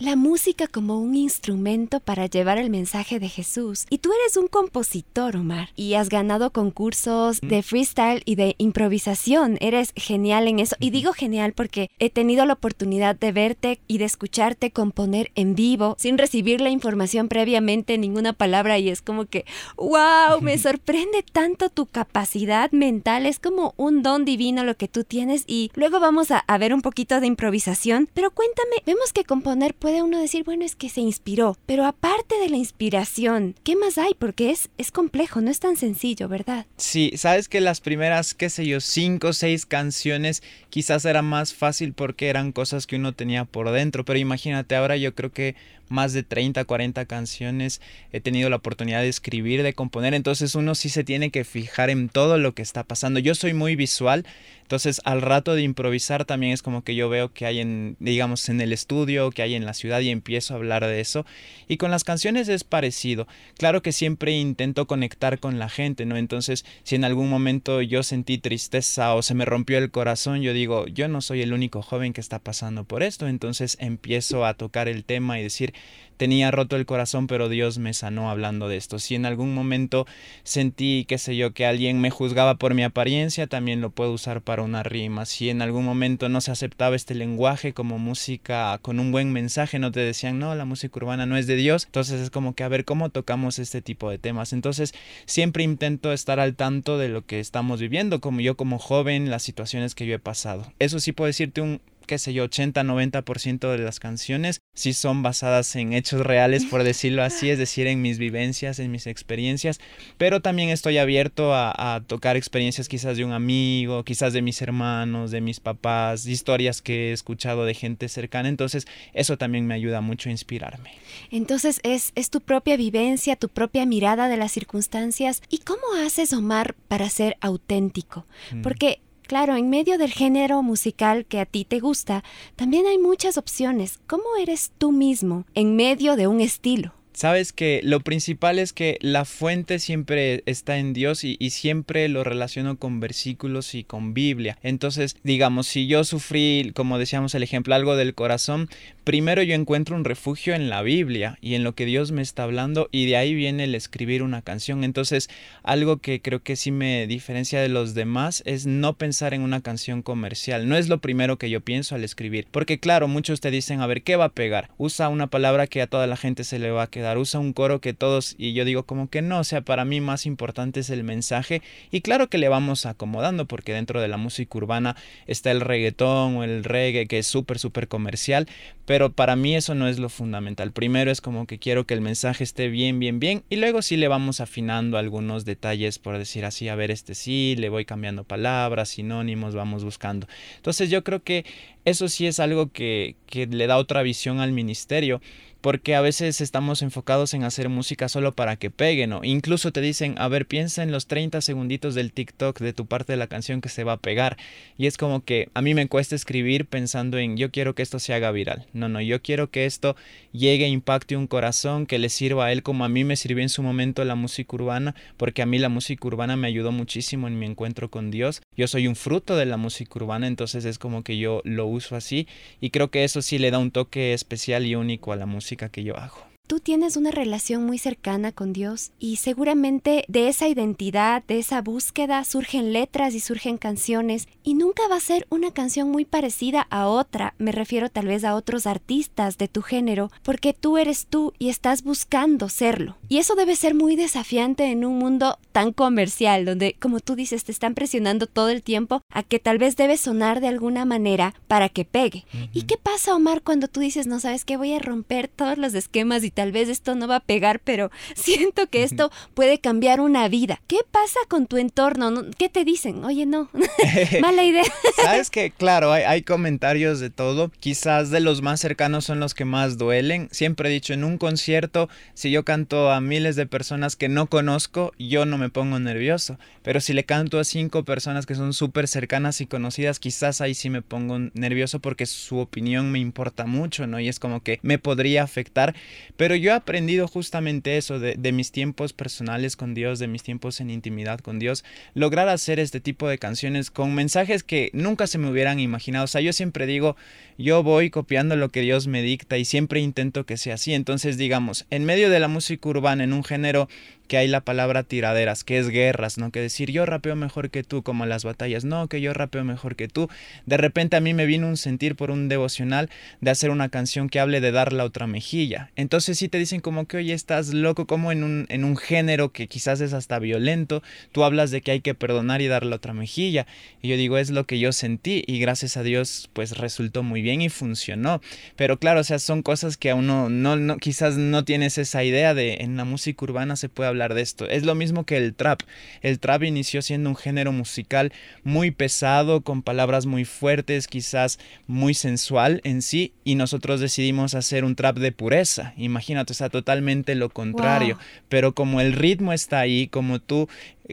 la 0.00 0.16
música 0.16 0.66
como 0.66 0.98
un 0.98 1.14
instrumento 1.14 2.00
para 2.00 2.24
llevar 2.24 2.56
el 2.56 2.70
mensaje 2.70 3.20
de 3.20 3.28
Jesús. 3.28 3.84
Y 3.90 3.98
tú 3.98 4.10
eres 4.12 4.38
un 4.38 4.48
compositor, 4.48 5.36
Omar, 5.36 5.68
y 5.76 5.92
has 5.92 6.08
ganado 6.08 6.52
concursos 6.52 7.38
de 7.42 7.62
freestyle 7.62 8.22
y 8.24 8.34
de 8.34 8.54
improvisación. 8.56 9.58
Eres 9.60 9.92
genial 9.96 10.48
en 10.48 10.58
eso. 10.58 10.74
Y 10.80 10.88
digo 10.88 11.12
genial 11.12 11.52
porque 11.52 11.90
he 11.98 12.08
tenido 12.08 12.46
la 12.46 12.54
oportunidad 12.54 13.14
de 13.14 13.32
verte 13.32 13.80
y 13.88 13.98
de 13.98 14.06
escucharte 14.06 14.70
componer 14.70 15.32
en 15.34 15.54
vivo 15.54 15.96
sin 15.98 16.16
recibir 16.16 16.62
la 16.62 16.70
información 16.70 17.28
previamente, 17.28 17.98
ninguna 17.98 18.32
palabra. 18.32 18.78
Y 18.78 18.88
es 18.88 19.02
como 19.02 19.26
que, 19.26 19.44
wow, 19.76 20.40
me 20.40 20.56
sorprende 20.58 21.22
tanto 21.30 21.68
tu 21.68 21.84
capacidad 21.84 22.72
mental. 22.72 23.26
Es 23.26 23.38
como 23.38 23.74
un 23.76 24.02
don 24.02 24.24
divino 24.24 24.64
lo 24.64 24.78
que 24.78 24.88
tú 24.88 25.04
tienes. 25.04 25.44
Y 25.46 25.70
luego 25.74 26.00
vamos 26.00 26.30
a, 26.30 26.38
a 26.38 26.56
ver 26.56 26.72
un 26.72 26.80
poquito 26.80 27.20
de 27.20 27.26
improvisación. 27.26 28.08
Pero 28.14 28.30
cuéntame, 28.30 28.76
vemos 28.86 29.12
que 29.12 29.24
componer 29.24 29.74
puede 29.74 29.89
puede 29.90 30.02
uno 30.04 30.20
decir, 30.20 30.44
bueno, 30.44 30.64
es 30.64 30.76
que 30.76 30.88
se 30.88 31.00
inspiró, 31.00 31.56
pero 31.66 31.84
aparte 31.84 32.38
de 32.38 32.48
la 32.48 32.56
inspiración, 32.56 33.56
¿qué 33.64 33.74
más 33.74 33.98
hay? 33.98 34.12
Porque 34.16 34.52
es, 34.52 34.70
es 34.78 34.92
complejo, 34.92 35.40
no 35.40 35.50
es 35.50 35.58
tan 35.58 35.76
sencillo, 35.76 36.28
¿verdad? 36.28 36.66
Sí, 36.76 37.10
sabes 37.16 37.48
que 37.48 37.60
las 37.60 37.80
primeras, 37.80 38.32
qué 38.34 38.50
sé 38.50 38.64
yo, 38.66 38.80
cinco 38.80 39.28
o 39.28 39.32
seis 39.32 39.66
canciones 39.66 40.44
quizás 40.68 41.04
era 41.04 41.22
más 41.22 41.54
fácil 41.54 41.92
porque 41.92 42.28
eran 42.28 42.52
cosas 42.52 42.86
que 42.86 42.94
uno 42.94 43.14
tenía 43.14 43.44
por 43.46 43.68
dentro, 43.72 44.04
pero 44.04 44.20
imagínate, 44.20 44.76
ahora 44.76 44.96
yo 44.96 45.12
creo 45.16 45.32
que 45.32 45.56
más 45.90 46.12
de 46.12 46.22
30, 46.22 46.64
40 46.64 47.04
canciones 47.04 47.80
he 48.12 48.20
tenido 48.20 48.48
la 48.48 48.56
oportunidad 48.56 49.02
de 49.02 49.08
escribir, 49.08 49.62
de 49.62 49.74
componer, 49.74 50.14
entonces 50.14 50.54
uno 50.54 50.74
sí 50.74 50.88
se 50.88 51.04
tiene 51.04 51.30
que 51.30 51.44
fijar 51.44 51.90
en 51.90 52.08
todo 52.08 52.38
lo 52.38 52.54
que 52.54 52.62
está 52.62 52.84
pasando. 52.84 53.20
Yo 53.20 53.34
soy 53.34 53.52
muy 53.52 53.76
visual, 53.76 54.24
entonces 54.62 55.00
al 55.04 55.20
rato 55.20 55.56
de 55.56 55.62
improvisar 55.62 56.24
también 56.24 56.52
es 56.52 56.62
como 56.62 56.84
que 56.84 56.94
yo 56.94 57.08
veo 57.08 57.32
que 57.32 57.44
hay 57.44 57.58
en, 57.58 57.96
digamos, 57.98 58.48
en 58.48 58.60
el 58.60 58.72
estudio, 58.72 59.32
que 59.32 59.42
hay 59.42 59.56
en 59.56 59.66
la 59.66 59.74
ciudad 59.74 60.00
y 60.00 60.10
empiezo 60.10 60.54
a 60.54 60.58
hablar 60.58 60.86
de 60.86 61.00
eso. 61.00 61.26
Y 61.66 61.76
con 61.76 61.90
las 61.90 62.04
canciones 62.04 62.48
es 62.48 62.62
parecido. 62.62 63.26
Claro 63.58 63.82
que 63.82 63.90
siempre 63.90 64.30
intento 64.30 64.86
conectar 64.86 65.40
con 65.40 65.58
la 65.58 65.68
gente, 65.68 66.06
¿no? 66.06 66.16
Entonces, 66.16 66.64
si 66.84 66.94
en 66.94 67.04
algún 67.04 67.28
momento 67.28 67.82
yo 67.82 68.04
sentí 68.04 68.38
tristeza 68.38 69.12
o 69.14 69.22
se 69.22 69.34
me 69.34 69.44
rompió 69.44 69.76
el 69.76 69.90
corazón, 69.90 70.40
yo 70.40 70.52
digo, 70.52 70.86
yo 70.86 71.08
no 71.08 71.20
soy 71.20 71.42
el 71.42 71.52
único 71.52 71.82
joven 71.82 72.12
que 72.12 72.20
está 72.20 72.38
pasando 72.38 72.84
por 72.84 73.02
esto, 73.02 73.26
entonces 73.26 73.76
empiezo 73.80 74.46
a 74.46 74.54
tocar 74.54 74.86
el 74.86 75.04
tema 75.04 75.40
y 75.40 75.42
decir, 75.42 75.74
tenía 76.20 76.50
roto 76.50 76.76
el 76.76 76.84
corazón, 76.84 77.26
pero 77.26 77.48
Dios 77.48 77.78
me 77.78 77.94
sanó 77.94 78.30
hablando 78.30 78.68
de 78.68 78.76
esto. 78.76 78.98
Si 78.98 79.14
en 79.14 79.24
algún 79.24 79.54
momento 79.54 80.06
sentí, 80.42 81.06
qué 81.08 81.16
sé 81.16 81.34
yo, 81.34 81.54
que 81.54 81.64
alguien 81.64 81.98
me 81.98 82.10
juzgaba 82.10 82.56
por 82.56 82.74
mi 82.74 82.82
apariencia, 82.82 83.46
también 83.46 83.80
lo 83.80 83.88
puedo 83.88 84.12
usar 84.12 84.42
para 84.42 84.60
una 84.60 84.82
rima. 84.82 85.24
Si 85.24 85.48
en 85.48 85.62
algún 85.62 85.86
momento 85.86 86.28
no 86.28 86.42
se 86.42 86.50
aceptaba 86.50 86.94
este 86.94 87.14
lenguaje 87.14 87.72
como 87.72 87.98
música 87.98 88.78
con 88.82 89.00
un 89.00 89.12
buen 89.12 89.32
mensaje, 89.32 89.78
no 89.78 89.92
te 89.92 90.00
decían, 90.00 90.38
no, 90.38 90.54
la 90.54 90.66
música 90.66 90.98
urbana 90.98 91.24
no 91.24 91.38
es 91.38 91.46
de 91.46 91.56
Dios, 91.56 91.86
entonces 91.86 92.20
es 92.20 92.28
como 92.28 92.54
que 92.54 92.64
a 92.64 92.68
ver 92.68 92.84
cómo 92.84 93.08
tocamos 93.08 93.58
este 93.58 93.80
tipo 93.80 94.10
de 94.10 94.18
temas. 94.18 94.52
Entonces 94.52 94.92
siempre 95.24 95.64
intento 95.64 96.12
estar 96.12 96.38
al 96.38 96.54
tanto 96.54 96.98
de 96.98 97.08
lo 97.08 97.24
que 97.24 97.40
estamos 97.40 97.80
viviendo, 97.80 98.20
como 98.20 98.42
yo 98.42 98.58
como 98.58 98.78
joven, 98.78 99.30
las 99.30 99.42
situaciones 99.42 99.94
que 99.94 100.04
yo 100.04 100.16
he 100.16 100.18
pasado. 100.18 100.70
Eso 100.80 101.00
sí 101.00 101.12
puedo 101.12 101.28
decirte 101.28 101.62
un 101.62 101.80
qué 102.10 102.18
sé 102.18 102.32
yo, 102.32 102.44
80-90% 102.44 103.70
de 103.70 103.78
las 103.78 104.00
canciones 104.00 104.62
sí 104.74 104.94
son 104.94 105.22
basadas 105.22 105.76
en 105.76 105.92
hechos 105.92 106.22
reales, 106.22 106.64
por 106.64 106.82
decirlo 106.82 107.22
así, 107.22 107.50
es 107.50 107.56
decir, 107.56 107.86
en 107.86 108.02
mis 108.02 108.18
vivencias, 108.18 108.80
en 108.80 108.90
mis 108.90 109.06
experiencias, 109.06 109.78
pero 110.18 110.40
también 110.40 110.70
estoy 110.70 110.98
abierto 110.98 111.54
a, 111.54 112.02
tocar 112.08 112.36
experiencias 112.36 112.88
quizás 112.88 113.16
de 113.16 113.24
un 113.24 113.30
amigo, 113.30 114.02
quizás 114.02 114.32
de 114.32 114.42
mis 114.42 114.60
hermanos, 114.60 115.30
de 115.30 115.40
mis 115.40 115.60
papás, 115.60 116.26
historias 116.26 116.82
que 116.82 117.10
he 117.10 117.12
escuchado 117.12 117.64
de 117.64 117.74
gente 117.74 118.08
cercana, 118.08 118.48
entonces 118.48 118.88
eso 119.12 119.38
también 119.38 119.68
me 119.68 119.74
ayuda 119.74 120.00
mucho 120.00 120.30
a 120.30 120.32
inspirarme. 120.32 120.90
Entonces 121.30 121.78
es, 121.84 122.10
es 122.16 122.30
tu 122.30 122.40
propia 122.40 122.76
vivencia, 122.76 123.36
tu 123.36 123.48
propia 123.48 123.86
mirada 123.86 124.26
de 124.28 124.36
las 124.36 124.50
circunstancias. 124.50 125.42
¿Y 125.48 125.58
cómo 125.58 125.82
haces, 126.04 126.32
Omar, 126.32 126.74
para 126.88 127.08
ser 127.08 127.36
auténtico? 127.40 128.26
Mm. 128.50 128.62
Porque 128.62 129.00
Claro, 129.30 129.54
en 129.54 129.70
medio 129.70 129.96
del 129.96 130.10
género 130.10 130.60
musical 130.60 131.24
que 131.24 131.38
a 131.38 131.46
ti 131.46 131.64
te 131.64 131.78
gusta, 131.78 132.24
también 132.56 132.86
hay 132.86 132.98
muchas 132.98 133.38
opciones. 133.38 134.00
¿Cómo 134.08 134.24
eres 134.40 134.72
tú 134.76 134.90
mismo 134.90 135.44
en 135.54 135.76
medio 135.76 136.16
de 136.16 136.26
un 136.26 136.40
estilo? 136.40 136.99
Sabes 137.20 137.52
que 137.52 137.82
lo 137.84 138.00
principal 138.00 138.58
es 138.58 138.72
que 138.72 138.96
la 139.02 139.26
fuente 139.26 139.78
siempre 139.78 140.42
está 140.46 140.78
en 140.78 140.94
Dios 140.94 141.22
y, 141.22 141.36
siempre 141.50 142.08
lo 142.08 142.24
relaciono 142.24 142.78
con 142.78 142.98
versículos 142.98 143.74
y 143.74 143.84
con 143.84 144.14
Biblia. 144.14 144.56
Entonces, 144.62 145.18
digamos, 145.22 145.66
si 145.66 145.86
yo 145.86 146.02
sufrí, 146.04 146.72
como 146.74 146.98
decíamos 146.98 147.34
el 147.34 147.42
ejemplo, 147.42 147.74
algo 147.74 147.94
del 147.96 148.14
corazón, 148.14 148.70
primero 149.04 149.42
yo 149.42 149.54
encuentro 149.54 149.96
un 149.96 150.04
refugio 150.06 150.54
en 150.54 150.70
la 150.70 150.80
Biblia 150.80 151.36
y 151.42 151.56
en 151.56 151.62
lo 151.62 151.74
que 151.74 151.84
Dios 151.84 152.10
me 152.10 152.22
está 152.22 152.44
hablando 152.44 152.88
y 152.90 153.04
de 153.04 153.18
ahí 153.18 153.34
viene 153.34 153.64
el 153.64 153.74
escribir 153.74 154.22
una 154.22 154.40
canción. 154.40 154.82
Entonces, 154.82 155.28
algo 155.62 155.98
que 155.98 156.22
creo 156.22 156.42
que 156.42 156.56
sí 156.56 156.70
me 156.70 157.06
diferencia 157.06 157.60
de 157.60 157.68
los 157.68 157.92
demás 157.92 158.42
es 158.46 158.64
no 158.64 158.94
pensar 158.94 159.34
en 159.34 159.42
una 159.42 159.60
canción 159.60 160.00
comercial. 160.00 160.70
No 160.70 160.76
es 160.76 160.88
lo 160.88 161.02
primero 161.02 161.36
que 161.36 161.50
yo 161.50 161.60
pienso 161.60 161.96
al 161.96 162.04
escribir, 162.04 162.46
porque 162.50 162.80
claro, 162.80 163.08
muchos 163.08 163.42
te 163.42 163.50
dicen, 163.50 163.82
a 163.82 163.86
ver, 163.86 164.00
¿qué 164.00 164.16
va 164.16 164.26
a 164.26 164.32
pegar? 164.32 164.70
Usa 164.78 165.10
una 165.10 165.26
palabra 165.26 165.66
que 165.66 165.82
a 165.82 165.86
toda 165.86 166.06
la 166.06 166.16
gente 166.16 166.44
se 166.44 166.58
le 166.58 166.70
va 166.70 166.84
a 166.84 166.90
quedar, 166.90 167.09
usa 167.18 167.40
un 167.40 167.52
coro 167.52 167.80
que 167.80 167.94
todos 167.94 168.34
y 168.38 168.52
yo 168.52 168.64
digo 168.64 168.84
como 168.84 169.08
que 169.08 169.22
no, 169.22 169.40
o 169.40 169.44
sea, 169.44 169.60
para 169.62 169.84
mí 169.84 170.00
más 170.00 170.26
importante 170.26 170.80
es 170.80 170.90
el 170.90 171.04
mensaje 171.04 171.62
y 171.90 172.00
claro 172.00 172.28
que 172.28 172.38
le 172.38 172.48
vamos 172.48 172.86
acomodando 172.86 173.46
porque 173.46 173.72
dentro 173.72 174.00
de 174.00 174.08
la 174.08 174.16
música 174.16 174.58
urbana 174.58 174.96
está 175.26 175.50
el 175.50 175.60
reggaetón 175.60 176.36
o 176.36 176.44
el 176.44 176.64
reggae 176.64 177.06
que 177.06 177.18
es 177.18 177.26
súper 177.26 177.58
súper 177.58 177.88
comercial, 177.88 178.48
pero 178.86 179.12
para 179.12 179.36
mí 179.36 179.54
eso 179.56 179.74
no 179.74 179.88
es 179.88 179.98
lo 179.98 180.08
fundamental. 180.08 180.72
Primero 180.72 181.10
es 181.10 181.20
como 181.20 181.46
que 181.46 181.58
quiero 181.58 181.86
que 181.86 181.94
el 181.94 182.00
mensaje 182.00 182.44
esté 182.44 182.68
bien, 182.68 182.98
bien, 182.98 183.20
bien 183.20 183.42
y 183.48 183.56
luego 183.56 183.82
sí 183.82 183.96
le 183.96 184.08
vamos 184.08 184.40
afinando 184.40 184.98
algunos 184.98 185.44
detalles 185.44 185.98
por 185.98 186.18
decir 186.18 186.44
así, 186.44 186.68
a 186.68 186.74
ver, 186.74 186.90
este 186.90 187.14
sí, 187.14 187.54
le 187.58 187.68
voy 187.68 187.84
cambiando 187.84 188.24
palabras, 188.24 188.90
sinónimos, 188.90 189.54
vamos 189.54 189.84
buscando. 189.84 190.26
Entonces 190.56 190.90
yo 190.90 191.04
creo 191.04 191.22
que 191.22 191.44
eso 191.84 192.08
sí 192.08 192.26
es 192.26 192.40
algo 192.40 192.70
que, 192.70 193.16
que 193.26 193.46
le 193.46 193.66
da 193.66 193.78
otra 193.78 194.02
visión 194.02 194.40
al 194.40 194.52
ministerio 194.52 195.20
porque 195.60 195.94
a 195.94 196.00
veces 196.00 196.40
estamos 196.40 196.82
enfocados 196.82 197.34
en 197.34 197.44
hacer 197.44 197.68
música 197.68 198.08
solo 198.08 198.32
para 198.32 198.56
que 198.56 198.70
peguen, 198.70 199.12
o 199.12 199.24
incluso 199.24 199.72
te 199.72 199.80
dicen, 199.80 200.14
a 200.18 200.28
ver, 200.28 200.46
piensa 200.46 200.82
en 200.82 200.92
los 200.92 201.06
30 201.06 201.40
segunditos 201.40 201.94
del 201.94 202.12
TikTok 202.12 202.58
de 202.60 202.72
tu 202.72 202.86
parte 202.86 203.12
de 203.12 203.16
la 203.16 203.26
canción 203.26 203.60
que 203.60 203.68
se 203.68 203.84
va 203.84 203.92
a 203.92 203.96
pegar. 203.98 204.36
Y 204.78 204.86
es 204.86 204.96
como 204.96 205.24
que 205.24 205.48
a 205.54 205.62
mí 205.62 205.74
me 205.74 205.88
cuesta 205.88 206.14
escribir 206.14 206.66
pensando 206.66 207.18
en 207.18 207.36
yo 207.36 207.50
quiero 207.50 207.74
que 207.74 207.82
esto 207.82 207.98
se 207.98 208.14
haga 208.14 208.30
viral. 208.30 208.66
No, 208.72 208.88
no, 208.88 209.00
yo 209.00 209.20
quiero 209.22 209.50
que 209.50 209.66
esto 209.66 209.96
llegue, 210.32 210.68
impacte 210.68 211.16
un 211.16 211.26
corazón, 211.26 211.86
que 211.86 211.98
le 211.98 212.08
sirva 212.08 212.46
a 212.46 212.52
él 212.52 212.62
como 212.62 212.84
a 212.84 212.88
mí 212.88 213.04
me 213.04 213.16
sirvió 213.16 213.42
en 213.42 213.48
su 213.48 213.62
momento 213.62 214.04
la 214.04 214.14
música 214.14 214.54
urbana, 214.54 214.94
porque 215.16 215.42
a 215.42 215.46
mí 215.46 215.58
la 215.58 215.68
música 215.68 216.06
urbana 216.06 216.36
me 216.36 216.48
ayudó 216.48 216.72
muchísimo 216.72 217.28
en 217.28 217.38
mi 217.38 217.46
encuentro 217.46 217.90
con 217.90 218.10
Dios. 218.10 218.42
Yo 218.56 218.66
soy 218.66 218.86
un 218.86 218.96
fruto 218.96 219.36
de 219.36 219.46
la 219.46 219.56
música 219.56 219.92
urbana, 219.96 220.26
entonces 220.26 220.64
es 220.64 220.78
como 220.78 221.02
que 221.02 221.18
yo 221.18 221.42
lo 221.44 221.66
uso 221.66 221.96
así 221.96 222.26
y 222.60 222.70
creo 222.70 222.90
que 222.90 223.04
eso 223.04 223.22
sí 223.22 223.38
le 223.38 223.50
da 223.50 223.58
un 223.58 223.70
toque 223.70 224.14
especial 224.14 224.66
y 224.66 224.74
único 224.74 225.12
a 225.12 225.16
la 225.16 225.26
música 225.26 225.49
que 225.56 225.84
yo 225.84 225.96
hago 225.96 226.29
tú 226.50 226.58
tienes 226.58 226.96
una 226.96 227.12
relación 227.12 227.64
muy 227.64 227.78
cercana 227.78 228.32
con 228.32 228.52
Dios 228.52 228.90
y 228.98 229.18
seguramente 229.18 230.04
de 230.08 230.26
esa 230.26 230.48
identidad, 230.48 231.22
de 231.28 231.38
esa 231.38 231.62
búsqueda, 231.62 232.24
surgen 232.24 232.72
letras 232.72 233.14
y 233.14 233.20
surgen 233.20 233.56
canciones 233.56 234.26
y 234.42 234.54
nunca 234.54 234.82
va 234.88 234.96
a 234.96 235.00
ser 235.00 235.28
una 235.30 235.52
canción 235.52 235.92
muy 235.92 236.04
parecida 236.04 236.66
a 236.68 236.88
otra, 236.88 237.34
me 237.38 237.52
refiero 237.52 237.88
tal 237.88 238.08
vez 238.08 238.24
a 238.24 238.34
otros 238.34 238.66
artistas 238.66 239.38
de 239.38 239.46
tu 239.46 239.62
género, 239.62 240.10
porque 240.24 240.52
tú 240.52 240.76
eres 240.76 241.06
tú 241.06 241.34
y 241.38 241.50
estás 241.50 241.84
buscando 241.84 242.48
serlo. 242.48 242.96
Y 243.08 243.18
eso 243.18 243.36
debe 243.36 243.54
ser 243.54 243.76
muy 243.76 243.94
desafiante 243.94 244.72
en 244.72 244.84
un 244.84 244.98
mundo 244.98 245.38
tan 245.52 245.72
comercial, 245.72 246.44
donde, 246.44 246.74
como 246.80 246.98
tú 246.98 247.14
dices, 247.14 247.44
te 247.44 247.52
están 247.52 247.74
presionando 247.74 248.26
todo 248.26 248.48
el 248.48 248.64
tiempo 248.64 249.02
a 249.12 249.22
que 249.22 249.38
tal 249.38 249.58
vez 249.58 249.76
debe 249.76 249.96
sonar 249.96 250.40
de 250.40 250.48
alguna 250.48 250.84
manera 250.84 251.32
para 251.46 251.68
que 251.68 251.84
pegue. 251.84 252.24
¿Y 252.52 252.62
qué 252.62 252.76
pasa, 252.76 253.14
Omar, 253.14 253.42
cuando 253.42 253.68
tú 253.68 253.78
dices, 253.78 254.08
no 254.08 254.18
sabes 254.18 254.44
que 254.44 254.56
voy 254.56 254.72
a 254.72 254.80
romper 254.80 255.28
todos 255.28 255.56
los 255.56 255.74
esquemas 255.74 256.24
y 256.24 256.32
tal 256.40 256.52
vez 256.52 256.70
esto 256.70 256.94
no 256.94 257.06
va 257.06 257.16
a 257.16 257.20
pegar, 257.20 257.60
pero 257.60 257.90
siento 258.16 258.66
que 258.66 258.82
esto 258.82 259.12
puede 259.34 259.58
cambiar 259.58 260.00
una 260.00 260.26
vida. 260.28 260.62
¿Qué 260.68 260.78
pasa 260.90 261.20
con 261.28 261.46
tu 261.46 261.58
entorno? 261.58 262.24
¿Qué 262.38 262.48
te 262.48 262.64
dicen? 262.64 263.04
Oye, 263.04 263.26
no, 263.26 263.50
mala 264.22 264.42
idea. 264.42 264.64
Sabes 264.96 265.28
que, 265.28 265.50
claro, 265.50 265.92
hay, 265.92 266.04
hay, 266.04 266.22
comentarios 266.22 266.98
de 266.98 267.10
todo. 267.10 267.50
Quizás 267.60 268.08
de 268.08 268.20
los 268.20 268.40
más 268.40 268.58
cercanos 268.58 269.04
son 269.04 269.20
los 269.20 269.34
que 269.34 269.44
más 269.44 269.76
duelen. 269.76 270.28
Siempre 270.30 270.70
he 270.70 270.72
dicho, 270.72 270.94
en 270.94 271.04
un 271.04 271.18
concierto, 271.18 271.90
si 272.14 272.30
yo 272.30 272.42
canto 272.42 272.90
a 272.90 273.02
miles 273.02 273.36
de 273.36 273.44
personas 273.44 273.96
que 273.96 274.08
no 274.08 274.28
conozco, 274.28 274.94
yo 274.98 275.26
no 275.26 275.36
me 275.36 275.50
pongo 275.50 275.78
nervioso. 275.78 276.38
Pero 276.62 276.80
si 276.80 276.94
le 276.94 277.04
canto 277.04 277.38
a 277.38 277.44
cinco 277.44 277.84
personas 277.84 278.24
que 278.24 278.34
son 278.34 278.54
súper 278.54 278.88
cercanas 278.88 279.42
y 279.42 279.46
conocidas, 279.46 279.98
quizás 279.98 280.40
ahí 280.40 280.54
sí 280.54 280.70
me 280.70 280.80
pongo 280.80 281.18
nervioso 281.34 281.80
porque 281.80 282.06
su 282.06 282.38
opinión 282.38 282.90
me 282.92 282.98
importa 282.98 283.44
mucho, 283.44 283.86
¿no? 283.86 284.00
Y 284.00 284.08
es 284.08 284.18
como 284.18 284.42
que 284.42 284.58
me 284.62 284.78
podría 284.78 285.22
afectar. 285.22 285.74
Pero 286.16 286.29
pero 286.30 286.38
yo 286.38 286.52
he 286.52 286.54
aprendido 286.54 287.08
justamente 287.08 287.76
eso 287.76 287.98
de, 287.98 288.30
mis 288.30 288.52
tiempos 288.52 288.92
personales 288.92 289.56
con 289.56 289.74
Dios, 289.74 289.98
de 289.98 290.06
mis 290.06 290.22
tiempos 290.22 290.60
en 290.60 290.70
intimidad 290.70 291.18
con 291.18 291.40
Dios, 291.40 291.64
lograr 291.92 292.28
hacer 292.28 292.60
este 292.60 292.78
tipo 292.78 293.08
de 293.08 293.18
canciones 293.18 293.72
con 293.72 293.96
mensajes 293.96 294.44
que 294.44 294.70
nunca 294.72 295.08
se 295.08 295.18
me 295.18 295.28
hubieran 295.28 295.58
imaginado. 295.58 296.04
O 296.04 296.06
sea, 296.06 296.20
yo 296.20 296.32
siempre 296.32 296.66
digo, 296.66 296.94
yo 297.36 297.64
voy 297.64 297.90
copiando 297.90 298.36
lo 298.36 298.50
que 298.50 298.60
Dios 298.60 298.86
me 298.86 299.02
dicta 299.02 299.38
y 299.38 299.44
siempre 299.44 299.80
intento 299.80 300.24
que 300.24 300.36
sea 300.36 300.54
así. 300.54 300.72
Entonces, 300.72 301.18
digamos, 301.18 301.66
en 301.68 301.84
medio 301.84 302.10
de 302.10 302.20
la 302.20 302.28
música 302.28 302.68
urbana, 302.68 303.02
en 303.02 303.12
un 303.12 303.24
género 303.24 303.68
que 304.10 304.18
hay 304.18 304.26
la 304.26 304.40
palabra 304.40 304.82
tiraderas, 304.82 305.44
que 305.44 305.56
es 305.56 305.68
guerras, 305.68 306.18
¿no? 306.18 306.32
Que 306.32 306.40
decir 306.40 306.72
yo 306.72 306.84
rapeo 306.84 307.14
mejor 307.14 307.48
que 307.48 307.62
tú, 307.62 307.84
como 307.84 308.06
las 308.06 308.24
batallas, 308.24 308.64
no, 308.64 308.88
que 308.88 309.00
yo 309.00 309.14
rapeo 309.14 309.44
mejor 309.44 309.76
que 309.76 309.86
tú. 309.86 310.08
De 310.46 310.56
repente 310.56 310.96
a 310.96 311.00
mí 311.00 311.14
me 311.14 311.26
vino 311.26 311.46
un 311.46 311.56
sentir 311.56 311.94
por 311.94 312.10
un 312.10 312.28
devocional 312.28 312.90
de 313.20 313.30
hacer 313.30 313.50
una 313.50 313.68
canción 313.68 314.08
que 314.08 314.18
hable 314.18 314.40
de 314.40 314.50
dar 314.50 314.72
la 314.72 314.82
otra 314.82 315.06
mejilla. 315.06 315.70
Entonces 315.76 316.18
si 316.18 316.28
te 316.28 316.38
dicen 316.38 316.60
como 316.60 316.86
que, 316.86 316.96
oye, 316.96 317.14
estás 317.14 317.54
loco, 317.54 317.86
como 317.86 318.10
en 318.10 318.24
un, 318.24 318.46
en 318.48 318.64
un 318.64 318.76
género 318.76 319.30
que 319.30 319.46
quizás 319.46 319.80
es 319.80 319.92
hasta 319.92 320.18
violento, 320.18 320.82
tú 321.12 321.22
hablas 321.22 321.52
de 321.52 321.60
que 321.60 321.70
hay 321.70 321.80
que 321.80 321.94
perdonar 321.94 322.42
y 322.42 322.48
dar 322.48 322.66
la 322.66 322.76
otra 322.76 322.92
mejilla. 322.92 323.46
Y 323.80 323.90
yo 323.90 323.96
digo, 323.96 324.18
es 324.18 324.30
lo 324.30 324.44
que 324.44 324.58
yo 324.58 324.72
sentí 324.72 325.22
y 325.24 325.38
gracias 325.38 325.76
a 325.76 325.84
Dios 325.84 326.30
pues 326.32 326.58
resultó 326.58 327.04
muy 327.04 327.22
bien 327.22 327.42
y 327.42 327.48
funcionó. 327.48 328.20
Pero 328.56 328.76
claro, 328.80 329.02
o 329.02 329.04
sea, 329.04 329.20
son 329.20 329.44
cosas 329.44 329.76
que 329.76 329.90
a 329.90 329.94
uno 329.94 330.28
no, 330.28 330.56
no 330.56 330.78
quizás 330.78 331.16
no 331.16 331.44
tienes 331.44 331.78
esa 331.78 332.02
idea 332.02 332.34
de 332.34 332.54
en 332.54 332.76
la 332.76 332.84
música 332.84 333.24
urbana 333.24 333.54
se 333.54 333.68
puede 333.68 333.88
hablar 333.88 333.99
de 334.08 334.22
esto. 334.22 334.48
Es 334.48 334.64
lo 334.64 334.74
mismo 334.74 335.04
que 335.04 335.16
el 335.16 335.34
trap. 335.34 335.60
El 336.00 336.18
trap 336.18 336.42
inició 336.44 336.82
siendo 336.82 337.10
un 337.10 337.16
género 337.16 337.52
musical 337.52 338.12
muy 338.42 338.70
pesado, 338.70 339.42
con 339.42 339.62
palabras 339.62 340.06
muy 340.06 340.24
fuertes, 340.24 340.88
quizás 340.88 341.38
muy 341.66 341.94
sensual 341.94 342.60
en 342.64 342.82
sí, 342.82 343.12
y 343.24 343.34
nosotros 343.34 343.80
decidimos 343.80 344.34
hacer 344.34 344.64
un 344.64 344.74
trap 344.74 344.96
de 344.96 345.12
pureza. 345.12 345.74
Imagínate, 345.76 346.32
o 346.32 346.34
sea, 346.34 346.48
totalmente 346.48 347.14
lo 347.14 347.28
contrario. 347.30 347.98
Pero 348.28 348.54
como 348.54 348.80
el 348.80 348.94
ritmo 348.94 349.32
está 349.32 349.60
ahí, 349.60 349.86
como 349.88 350.18
tú 350.18 350.48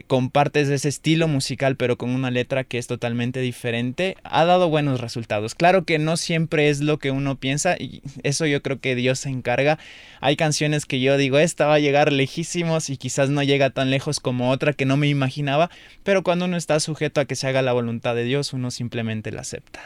compartes 0.06 0.68
ese 0.68 0.88
estilo 0.88 1.28
musical 1.28 1.76
pero 1.76 1.96
con 1.96 2.10
una 2.10 2.30
letra 2.30 2.64
que 2.64 2.78
es 2.78 2.86
totalmente 2.86 3.40
diferente, 3.40 4.16
ha 4.22 4.44
dado 4.44 4.68
buenos 4.68 5.00
resultados. 5.00 5.54
Claro 5.54 5.84
que 5.84 5.98
no 5.98 6.16
siempre 6.16 6.68
es 6.68 6.80
lo 6.80 6.98
que 6.98 7.10
uno 7.10 7.36
piensa 7.36 7.76
y 7.78 8.02
eso 8.22 8.46
yo 8.46 8.62
creo 8.62 8.80
que 8.80 8.94
Dios 8.94 9.18
se 9.18 9.30
encarga. 9.30 9.78
Hay 10.20 10.36
canciones 10.36 10.86
que 10.86 11.00
yo 11.00 11.16
digo, 11.16 11.38
esta 11.38 11.66
va 11.66 11.74
a 11.74 11.80
llegar 11.80 12.12
lejísimos 12.12 12.90
y 12.90 12.96
quizás 12.96 13.30
no 13.30 13.42
llega 13.42 13.70
tan 13.70 13.90
lejos 13.90 14.20
como 14.20 14.50
otra 14.50 14.72
que 14.72 14.84
no 14.84 14.96
me 14.96 15.08
imaginaba, 15.08 15.70
pero 16.04 16.22
cuando 16.22 16.44
uno 16.44 16.56
está 16.56 16.80
sujeto 16.80 17.20
a 17.20 17.24
que 17.24 17.36
se 17.36 17.46
haga 17.46 17.62
la 17.62 17.72
voluntad 17.72 18.14
de 18.14 18.24
Dios, 18.24 18.52
uno 18.52 18.70
simplemente 18.70 19.32
la 19.32 19.42
acepta. 19.42 19.80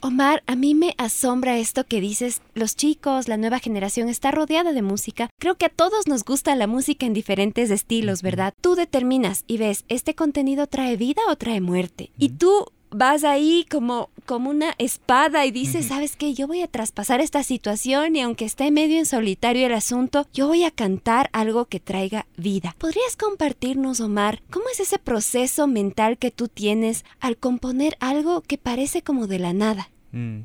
Omar, 0.00 0.44
a 0.46 0.54
mí 0.54 0.76
me 0.76 0.94
asombra 0.96 1.58
esto 1.58 1.84
que 1.84 2.00
dices, 2.00 2.40
los 2.54 2.76
chicos, 2.76 3.26
la 3.26 3.36
nueva 3.36 3.58
generación 3.58 4.08
está 4.08 4.30
rodeada 4.30 4.72
de 4.72 4.82
música. 4.82 5.28
Creo 5.40 5.56
que 5.56 5.66
a 5.66 5.70
todos 5.70 6.06
nos 6.06 6.24
gusta 6.24 6.54
la 6.54 6.68
música 6.68 7.04
en 7.04 7.14
diferentes 7.14 7.70
estilos, 7.70 8.22
¿verdad? 8.22 8.54
Tú 8.60 8.76
determinas 8.76 9.42
y 9.48 9.58
ves, 9.58 9.84
¿este 9.88 10.14
contenido 10.14 10.68
trae 10.68 10.96
vida 10.96 11.22
o 11.28 11.34
trae 11.34 11.60
muerte? 11.60 12.12
Y 12.16 12.28
tú 12.30 12.66
vas 12.90 13.24
ahí 13.24 13.66
como, 13.70 14.10
como 14.26 14.50
una 14.50 14.74
espada 14.78 15.46
y 15.46 15.50
dices, 15.50 15.86
¿sabes 15.86 16.16
qué? 16.16 16.34
Yo 16.34 16.46
voy 16.46 16.62
a 16.62 16.68
traspasar 16.68 17.20
esta 17.20 17.42
situación 17.42 18.16
y 18.16 18.20
aunque 18.20 18.44
esté 18.44 18.70
medio 18.70 18.98
en 18.98 19.06
solitario 19.06 19.66
el 19.66 19.74
asunto, 19.74 20.26
yo 20.32 20.48
voy 20.48 20.64
a 20.64 20.70
cantar 20.70 21.30
algo 21.32 21.66
que 21.66 21.80
traiga 21.80 22.26
vida. 22.36 22.74
¿Podrías 22.78 23.16
compartirnos, 23.16 24.00
Omar, 24.00 24.42
cómo 24.50 24.66
es 24.72 24.80
ese 24.80 24.98
proceso 24.98 25.66
mental 25.66 26.18
que 26.18 26.30
tú 26.30 26.48
tienes 26.48 27.04
al 27.20 27.36
componer 27.36 27.96
algo 28.00 28.42
que 28.42 28.58
parece 28.58 29.02
como 29.02 29.26
de 29.26 29.38
la 29.38 29.52
nada? 29.52 29.90
Mm. 30.12 30.40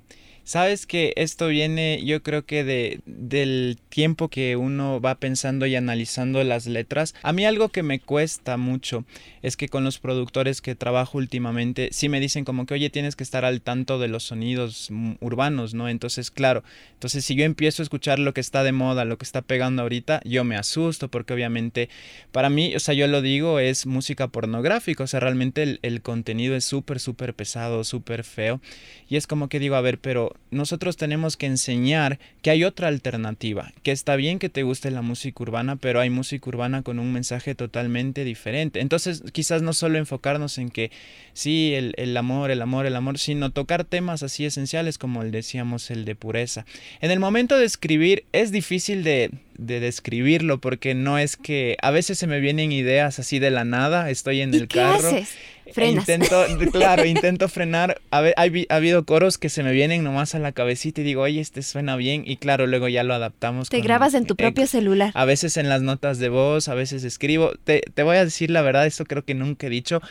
Sabes 0.46 0.86
que 0.86 1.14
esto 1.16 1.48
viene, 1.48 2.04
yo 2.04 2.22
creo 2.22 2.46
que 2.46 2.66
de, 2.66 3.00
del 3.06 3.80
tiempo 3.88 4.28
que 4.28 4.58
uno 4.58 5.00
va 5.00 5.16
pensando 5.16 5.66
y 5.66 5.76
analizando 5.76 6.44
las 6.44 6.68
letras. 6.68 7.16
A 7.24 7.32
mí 7.32 7.46
algo 7.46 7.70
que 7.70 7.82
me 7.82 8.02
cuesta 8.02 8.58
mucho 8.58 9.06
es 9.42 9.56
que 9.56 9.70
con 9.70 9.86
los 9.86 10.00
productores 10.00 10.60
que 10.60 10.76
trabajo 10.76 11.18
últimamente, 11.18 11.90
sí 11.94 12.10
me 12.10 12.20
dicen 12.20 12.44
como 12.44 12.66
que, 12.66 12.74
oye, 12.74 12.90
tienes 12.90 13.16
que 13.16 13.24
estar 13.24 13.46
al 13.46 13.62
tanto 13.62 14.00
de 14.00 14.10
los 14.10 14.24
sonidos 14.24 14.90
urbanos, 15.22 15.74
¿no? 15.74 15.88
Entonces, 15.88 16.30
claro, 16.30 16.64
entonces 16.94 17.24
si 17.24 17.36
yo 17.36 17.46
empiezo 17.46 17.82
a 17.82 17.86
escuchar 17.86 18.20
lo 18.20 18.34
que 18.34 18.42
está 18.42 18.64
de 18.64 18.74
moda, 18.74 19.06
lo 19.06 19.18
que 19.18 19.26
está 19.26 19.44
pegando 19.44 19.82
ahorita, 19.84 20.20
yo 20.26 20.44
me 20.44 20.58
asusto 20.58 21.08
porque 21.08 21.34
obviamente 21.34 21.88
para 22.34 22.50
mí, 22.50 22.76
o 22.76 22.80
sea, 22.80 22.94
yo 22.94 23.08
lo 23.08 23.22
digo, 23.22 23.60
es 23.60 23.86
música 23.86 24.28
pornográfica, 24.28 25.06
o 25.06 25.08
sea, 25.08 25.22
realmente 25.22 25.64
el, 25.64 25.80
el 25.84 26.02
contenido 26.02 26.54
es 26.56 26.66
súper, 26.66 27.00
súper 27.00 27.34
pesado, 27.34 27.86
súper 27.86 28.26
feo. 28.26 28.60
Y 29.08 29.16
es 29.16 29.26
como 29.26 29.48
que 29.48 29.60
digo, 29.60 29.76
a 29.76 29.82
ver, 29.82 30.00
pero 30.00 30.33
nosotros 30.52 30.98
tenemos 30.98 31.38
que 31.38 31.48
enseñar 31.48 32.20
que 32.42 32.52
hay 32.52 32.64
otra 32.64 32.88
alternativa, 32.88 33.74
que 33.84 33.92
está 33.92 34.16
bien 34.16 34.40
que 34.40 34.50
te 34.50 34.64
guste 34.64 34.92
la 34.92 35.02
música 35.02 35.42
urbana, 35.44 35.76
pero 35.76 36.00
hay 36.00 36.10
música 36.10 36.48
urbana 36.50 36.84
con 36.84 37.00
un 37.00 37.12
mensaje 37.12 37.56
totalmente 37.56 38.24
diferente. 38.24 38.80
Entonces, 38.80 39.24
quizás 39.32 39.62
no 39.62 39.74
solo 39.74 39.98
enfocarnos 39.98 40.58
en 40.58 40.70
que 40.70 40.92
sí, 41.34 41.74
el, 41.74 41.94
el 41.98 42.16
amor, 42.16 42.52
el 42.52 42.62
amor, 42.62 42.86
el 42.86 42.96
amor, 42.96 43.18
sino 43.18 43.52
tocar 43.52 43.84
temas 43.84 44.24
así 44.24 44.46
esenciales 44.46 44.98
como 44.98 45.24
el 45.24 45.32
decíamos, 45.32 45.90
el 45.92 46.06
de 46.06 46.16
pureza. 46.16 46.66
En 47.02 47.12
el 47.12 47.20
momento 47.20 47.58
de 47.58 47.66
escribir 47.66 48.26
es 48.32 48.52
difícil 48.52 49.04
de, 49.04 49.32
de 49.58 49.80
describirlo 49.80 50.60
porque 50.60 50.96
no 50.96 51.18
es 51.18 51.38
que 51.38 51.78
a 51.82 51.92
veces 51.92 52.18
se 52.18 52.28
me 52.28 52.40
vienen 52.40 52.72
ideas 52.72 53.20
así 53.20 53.40
de 53.40 53.52
la 53.52 53.64
nada, 53.64 54.10
estoy 54.10 54.42
en 54.42 54.54
el 54.54 54.68
qué 54.68 54.80
carro. 54.80 55.10
Haces? 55.10 55.30
e 55.66 55.74
Frenas. 55.74 56.08
Intento, 56.08 56.46
claro, 56.72 57.06
intento 57.06 57.48
frenar. 57.48 58.02
A 58.12 58.22
ver, 58.22 58.34
ha, 58.38 58.42
ha, 58.42 58.76
habido 58.76 59.06
coros 59.06 59.38
que 59.38 59.48
se 59.50 59.64
me 59.64 59.72
vienen 59.72 60.04
nomás 60.04 60.36
a 60.36 60.40
la 60.40 60.52
cabecita 60.52 61.02
y 61.02 61.04
digo, 61.06 61.22
oye, 61.22 61.40
este 61.40 61.62
suena 61.62 61.96
bien. 61.96 62.24
Y 62.26 62.36
claro, 62.36 62.68
luego 62.68 62.90
ya 62.90 63.04
lo 63.04 63.14
adaptamos. 63.14 63.70
Te 63.70 63.78
con, 63.78 63.86
grabas 63.86 64.14
en 64.14 64.26
tu 64.26 64.36
propio 64.36 64.66
eh, 64.66 64.68
celular. 64.68 65.12
A 65.16 65.26
veces 65.26 65.56
en 65.56 65.70
las 65.70 65.82
notas 65.82 66.20
de 66.20 66.28
voz, 66.28 66.68
a 66.68 66.74
veces 66.74 67.06
escribo. 67.06 67.54
Te, 67.64 67.82
te 67.94 68.04
voy 68.04 68.18
a 68.18 68.26
decir 68.26 68.52
la 68.52 68.62
verdad, 68.62 68.86
esto 68.86 69.06
creo 69.06 69.24
que 69.24 69.36
nunca 69.36 69.68
he 69.68 69.70
dicho. 69.70 70.02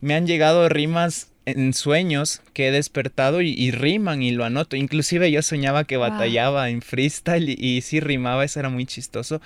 Me 0.00 0.14
han 0.14 0.26
llegado 0.26 0.68
rimas 0.68 1.31
en 1.46 1.74
sueños 1.74 2.40
que 2.52 2.68
he 2.68 2.70
despertado 2.70 3.40
y, 3.42 3.50
y, 3.50 3.70
riman 3.70 4.22
y 4.22 4.30
lo 4.30 4.44
anoto. 4.44 4.76
Inclusive 4.76 5.30
yo 5.30 5.42
soñaba 5.42 5.84
que 5.84 5.96
batallaba 5.96 6.62
wow. 6.62 6.70
en 6.70 6.82
freestyle 6.82 7.48
y, 7.48 7.56
y, 7.58 7.80
sí 7.80 8.00
rimaba, 8.00 8.44
eso 8.44 8.60
era 8.60 8.68
muy 8.68 8.86
chistoso. 8.86 9.40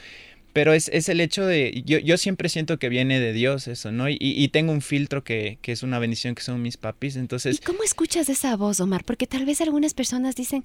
Pero 0.56 0.72
es, 0.72 0.88
es 0.88 1.10
el 1.10 1.20
hecho 1.20 1.44
de, 1.44 1.82
yo, 1.84 1.98
yo, 1.98 2.16
siempre 2.16 2.48
siento 2.48 2.78
que 2.78 2.88
viene 2.88 3.20
de 3.20 3.34
Dios 3.34 3.68
eso, 3.68 3.92
¿no? 3.92 4.08
Y, 4.08 4.16
y 4.18 4.48
tengo 4.48 4.72
un 4.72 4.80
filtro 4.80 5.22
que, 5.22 5.58
que, 5.60 5.70
es 5.70 5.82
una 5.82 5.98
bendición, 5.98 6.34
que 6.34 6.42
son 6.42 6.62
mis 6.62 6.78
papis, 6.78 7.16
entonces... 7.16 7.56
¿Y 7.56 7.58
cómo 7.58 7.82
escuchas 7.82 8.30
esa 8.30 8.56
voz, 8.56 8.80
Omar? 8.80 9.04
Porque 9.04 9.26
tal 9.26 9.44
vez 9.44 9.60
algunas 9.60 9.92
personas 9.92 10.34
dicen, 10.34 10.62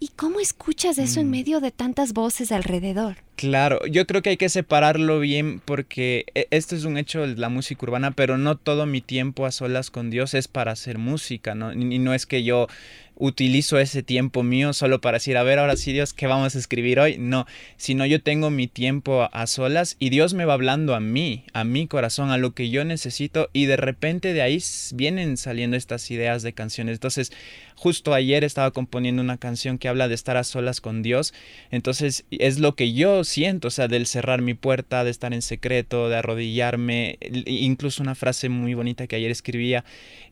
¿y 0.00 0.08
cómo 0.16 0.40
escuchas 0.40 0.96
eso 0.96 1.20
mm. 1.20 1.24
en 1.24 1.30
medio 1.30 1.60
de 1.60 1.72
tantas 1.72 2.14
voces 2.14 2.52
alrededor? 2.52 3.18
Claro, 3.36 3.84
yo 3.86 4.06
creo 4.06 4.22
que 4.22 4.30
hay 4.30 4.36
que 4.38 4.48
separarlo 4.48 5.20
bien 5.20 5.60
porque 5.62 6.24
e, 6.34 6.46
esto 6.50 6.74
es 6.74 6.84
un 6.84 6.96
hecho 6.96 7.26
de 7.26 7.36
la 7.36 7.50
música 7.50 7.84
urbana, 7.84 8.12
pero 8.12 8.38
no 8.38 8.56
todo 8.56 8.86
mi 8.86 9.02
tiempo 9.02 9.44
a 9.44 9.52
solas 9.52 9.90
con 9.90 10.08
Dios 10.08 10.32
es 10.32 10.48
para 10.48 10.72
hacer 10.72 10.96
música, 10.96 11.54
¿no? 11.54 11.70
Y 11.72 11.98
no 11.98 12.14
es 12.14 12.24
que 12.26 12.44
yo 12.44 12.68
utilizo 13.16 13.78
ese 13.78 14.02
tiempo 14.02 14.42
mío 14.42 14.72
solo 14.72 15.00
para 15.00 15.16
decir, 15.16 15.36
a 15.36 15.42
ver, 15.42 15.58
ahora 15.58 15.76
sí, 15.76 15.92
Dios, 15.92 16.12
¿qué 16.12 16.26
vamos 16.26 16.56
a 16.56 16.58
escribir 16.58 16.98
hoy? 16.98 17.16
No, 17.18 17.46
sino 17.76 18.06
yo 18.06 18.20
tengo 18.20 18.50
mi 18.50 18.66
tiempo 18.66 19.28
a 19.32 19.46
solas 19.46 19.96
y 19.98 20.10
Dios 20.10 20.34
me 20.34 20.44
va 20.44 20.54
hablando 20.54 20.94
a 20.94 21.00
mí, 21.00 21.44
a 21.52 21.64
mi 21.64 21.86
corazón, 21.86 22.30
a 22.30 22.38
lo 22.38 22.54
que 22.54 22.70
yo 22.70 22.84
necesito 22.84 23.50
y 23.52 23.66
de 23.66 23.76
repente 23.76 24.32
de 24.32 24.42
ahí 24.42 24.62
vienen 24.92 25.36
saliendo 25.36 25.76
estas 25.76 26.10
ideas 26.10 26.42
de 26.42 26.52
canciones. 26.52 26.94
Entonces, 26.94 27.32
justo 27.76 28.14
ayer 28.14 28.44
estaba 28.44 28.70
componiendo 28.70 29.22
una 29.22 29.36
canción 29.36 29.78
que 29.78 29.88
habla 29.88 30.08
de 30.08 30.14
estar 30.14 30.36
a 30.36 30.44
solas 30.44 30.80
con 30.80 31.02
Dios, 31.02 31.34
entonces 31.70 32.24
es 32.30 32.58
lo 32.58 32.74
que 32.74 32.92
yo 32.92 33.24
siento, 33.24 33.68
o 33.68 33.70
sea, 33.70 33.88
del 33.88 34.06
cerrar 34.06 34.42
mi 34.42 34.54
puerta, 34.54 35.04
de 35.04 35.10
estar 35.10 35.34
en 35.34 35.42
secreto, 35.42 36.08
de 36.08 36.16
arrodillarme, 36.16 37.18
incluso 37.46 38.02
una 38.02 38.14
frase 38.14 38.48
muy 38.48 38.74
bonita 38.74 39.06
que 39.06 39.16
ayer 39.16 39.30
escribía, 39.30 39.84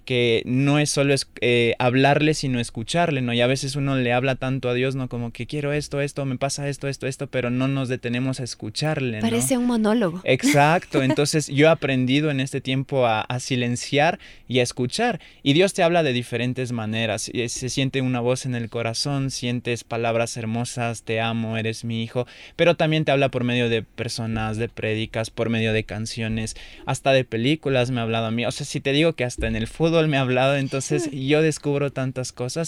que 0.05 0.43
no 0.47 0.79
es 0.79 0.91
solo 0.91 1.15
es, 1.15 1.29
eh, 1.41 1.75
hablarle, 1.79 2.35
sino 2.35 2.59
escucharle, 2.73 3.21
¿no? 3.21 3.35
Y 3.35 3.43
a 3.43 3.47
veces 3.47 3.77
uno 3.77 3.97
le 3.97 4.15
habla 4.15 4.37
tanto 4.37 4.71
a 4.71 4.75
Dios, 4.75 4.95
¿no? 4.95 5.11
Como 5.11 5.31
que 5.31 5.47
quiero 5.47 5.75
esto, 5.75 6.01
esto, 6.01 6.25
me 6.25 6.39
pasa 6.39 6.69
esto, 6.71 6.89
esto, 6.89 7.07
esto, 7.07 7.27
pero 7.27 7.51
no 7.51 7.69
nos 7.69 7.91
detenemos 7.91 8.41
a 8.41 8.45
escucharle, 8.45 9.21
¿no? 9.21 9.29
Parece 9.29 9.59
un 9.59 9.67
monólogo. 9.67 10.23
Exacto, 10.25 11.03
entonces 11.03 11.49
yo 11.49 11.67
he 11.67 11.69
aprendido 11.69 12.31
en 12.31 12.41
este 12.41 12.63
tiempo 12.63 13.05
a, 13.05 13.21
a, 13.21 13.41
silenciar 13.41 14.19
y 14.49 14.61
a 14.61 14.63
escuchar. 14.63 15.21
Y 15.43 15.53
Dios 15.53 15.75
te 15.75 15.83
habla 15.83 16.03
de 16.03 16.15
diferentes 16.15 16.73
maneras. 16.73 17.31
Se 17.49 17.69
siente 17.69 18.01
una 18.01 18.21
voz 18.21 18.47
en 18.47 18.55
el 18.55 18.71
corazón, 18.71 19.31
sientes 19.31 19.85
palabras 19.85 20.39
hermosas, 20.39 21.03
te 21.03 21.21
amo, 21.21 21.59
eres 21.59 21.85
mi 21.85 22.03
hijo, 22.03 22.27
pero 22.57 22.75
también 22.75 23.05
te 23.05 23.13
habla 23.13 23.29
por 23.31 23.45
medio 23.45 23.69
de 23.69 23.83
personas, 23.83 24.57
de 24.57 24.71
prédicas, 24.71 25.29
por 25.29 25.51
medio 25.51 25.75
de 25.75 25.85
canciones, 25.85 26.57
hasta 26.87 27.13
de 27.13 27.25
películas 27.25 27.91
me 27.91 28.01
ha 28.01 28.05
hablado 28.05 28.27
a 28.27 28.31
mí. 28.31 28.47
O 28.47 28.51
sea, 28.51 28.65
si 28.65 28.81
te 28.81 28.93
digo 28.93 29.13
que 29.13 29.25
hasta 29.25 29.47
en 29.47 29.57
el 29.57 29.67
fútbol 29.67 30.09
me 30.09 30.17
ha 30.17 30.23
hablado, 30.23 30.57
entonces 30.57 31.11
yo 31.13 31.43
descubro 31.43 31.93
tantas 31.93 32.33
cosas. 32.33 32.62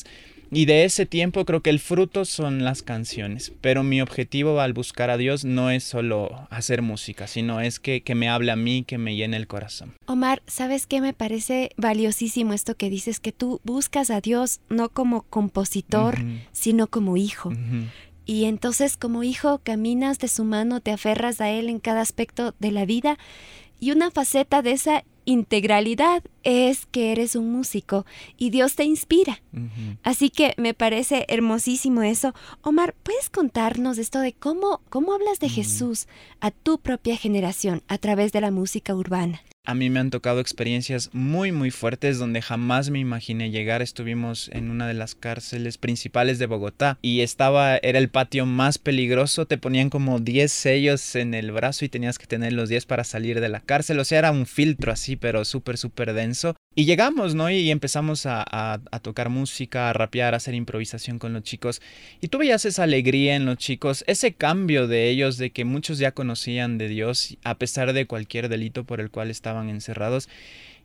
Y 0.51 0.67
de 0.67 0.85
ese 0.85 1.05
tiempo 1.05 1.45
creo 1.45 1.63
que 1.63 1.71
el 1.71 1.81
fruto 1.81 2.25
son 2.25 2.65
las 2.65 2.83
canciones, 2.83 3.53
pero 3.61 3.83
mi 3.83 4.01
objetivo 4.01 4.61
al 4.61 4.73
buscar 4.73 5.11
a 5.11 5.17
Dios 5.17 5.45
no 5.45 5.71
es 5.71 5.83
solo 5.83 6.47
hacer 6.51 6.81
música, 6.83 7.27
sino 7.27 7.61
es 7.61 7.81
que, 7.81 8.03
que 8.03 8.15
me 8.15 8.29
hable 8.29 8.53
a 8.53 8.57
mí, 8.57 8.85
que 8.85 8.99
me 8.99 9.17
llene 9.17 9.37
el 9.37 9.49
corazón. 9.49 9.95
Omar, 10.07 10.43
¿sabes 10.47 10.87
qué? 10.87 11.01
Me 11.01 11.13
parece 11.13 11.71
valiosísimo 11.77 12.53
esto 12.53 12.77
que 12.77 12.91
dices, 12.91 13.19
que 13.19 13.33
tú 13.33 13.61
buscas 13.65 14.11
a 14.11 14.21
Dios 14.21 14.61
no 14.69 14.91
como 14.91 15.23
compositor, 15.23 16.21
uh 16.21 16.23
-huh. 16.23 16.41
sino 16.53 16.87
como 16.87 17.17
hijo. 17.17 17.49
Uh 17.49 17.55
-huh. 17.55 17.89
Y 18.27 18.45
entonces 18.45 18.97
como 18.97 19.23
hijo 19.23 19.61
caminas 19.63 20.19
de 20.19 20.29
su 20.29 20.45
mano, 20.45 20.81
te 20.81 20.93
aferras 20.93 21.41
a 21.41 21.51
Él 21.51 21.69
en 21.69 21.81
cada 21.81 22.01
aspecto 22.01 22.55
de 22.59 22.71
la 22.71 22.85
vida. 22.85 23.19
Y 23.81 23.91
una 23.91 24.11
faceta 24.11 24.63
de 24.63 24.73
esa 24.73 25.05
integralidad 25.25 26.23
es 26.43 26.87
que 26.87 27.13
eres 27.13 27.37
un 27.37 27.53
músico 27.53 28.05
y 28.37 28.51
Dios 28.51 28.75
te 28.75 28.85
inspira. 28.85 29.41
Uh 29.53 29.59
-huh. 29.59 29.99
Así 30.03 30.31
que 30.31 30.55
me 30.57 30.75
parece 30.75 31.25
hermosísimo 31.29 32.03
eso. 32.03 32.35
Omar, 32.63 32.95
¿puedes 33.03 33.31
contarnos 33.31 33.99
esto 33.99 34.21
de 34.21 34.33
cómo, 34.33 34.81
cómo 34.91 35.13
hablas 35.15 35.39
de 35.39 35.47
uh 35.47 35.51
-huh. 35.51 35.55
Jesús 35.55 36.07
a 36.41 36.51
tu 36.51 36.79
propia 36.79 37.17
generación 37.17 37.83
a 37.89 37.99
través 37.99 38.33
de 38.33 38.41
la 38.41 38.51
música 38.51 38.95
urbana? 38.95 39.41
A 39.67 39.75
mí 39.75 39.89
me 39.89 39.99
han 39.99 40.11
tocado 40.11 40.41
experiencias 40.41 41.09
muy 41.15 41.51
muy 41.51 41.71
fuertes 41.71 42.19
donde 42.19 42.43
jamás 42.43 42.91
me 42.91 42.99
imaginé 42.99 43.51
llegar. 43.51 43.81
Estuvimos 43.81 44.51
en 44.53 44.71
una 44.71 44.87
de 44.87 44.93
las 44.93 45.15
cárceles 45.15 45.79
principales 45.79 46.39
de 46.39 46.45
Bogotá 46.45 46.99
y 47.01 47.23
estaba, 47.23 47.79
era 47.79 47.99
el 47.99 48.11
patio 48.11 48.45
más 48.45 48.77
peligroso. 48.77 49.47
Te 49.47 49.57
ponían 49.57 49.89
como 49.89 50.19
10 50.19 50.53
sellos 50.53 51.17
en 51.17 51.33
el 51.33 51.51
brazo 51.51 51.87
y 51.87 51.89
tenías 51.89 52.19
que 52.19 52.27
tener 52.27 52.53
los 52.53 52.69
10 52.69 52.85
para 52.85 53.05
salir 53.05 53.41
de 53.41 53.49
la 53.49 53.61
cárcel. 53.61 53.99
O 54.01 54.05
sea, 54.05 54.19
era 54.19 54.33
un 54.33 54.45
filtro 54.45 54.93
así, 54.93 55.17
pero 55.17 55.47
súper, 55.47 55.79
súper 55.79 56.13
denso. 56.13 56.55
Y 56.77 56.87
llegamos, 56.87 57.35
¿no? 57.35 57.51
Y 57.51 57.71
empezamos 57.71 58.27
a, 58.27 58.45
a, 58.51 58.99
tocar 59.01 59.29
música, 59.29 59.91
a 59.91 59.93
rapear, 59.93 60.35
a 60.35 60.39
hacer 60.39 60.55
improvisación 60.55 61.21
con 61.21 61.33
los 61.33 61.45
chicos. 61.45 61.81
Y 62.21 62.29
tú 62.29 62.39
veías 62.39 62.65
esa 62.65 62.83
alegría 62.83 63.37
en 63.37 63.45
los 63.45 63.59
chicos, 63.59 64.03
ese 64.09 64.33
cambio 64.33 64.89
de 64.89 65.09
ellos, 65.09 65.39
de 65.39 65.51
que 65.51 65.65
muchos 65.65 65.99
ya 65.99 66.13
conocían 66.13 66.77
de 66.77 66.89
Dios, 66.89 67.37
a 67.45 67.55
pesar 67.57 67.93
de 67.93 68.07
cualquier 68.07 68.49
delito 68.49 68.83
por 68.83 69.01
el 69.01 69.11
cual 69.11 69.31
estaban 69.31 69.69
encerrados. 69.69 70.29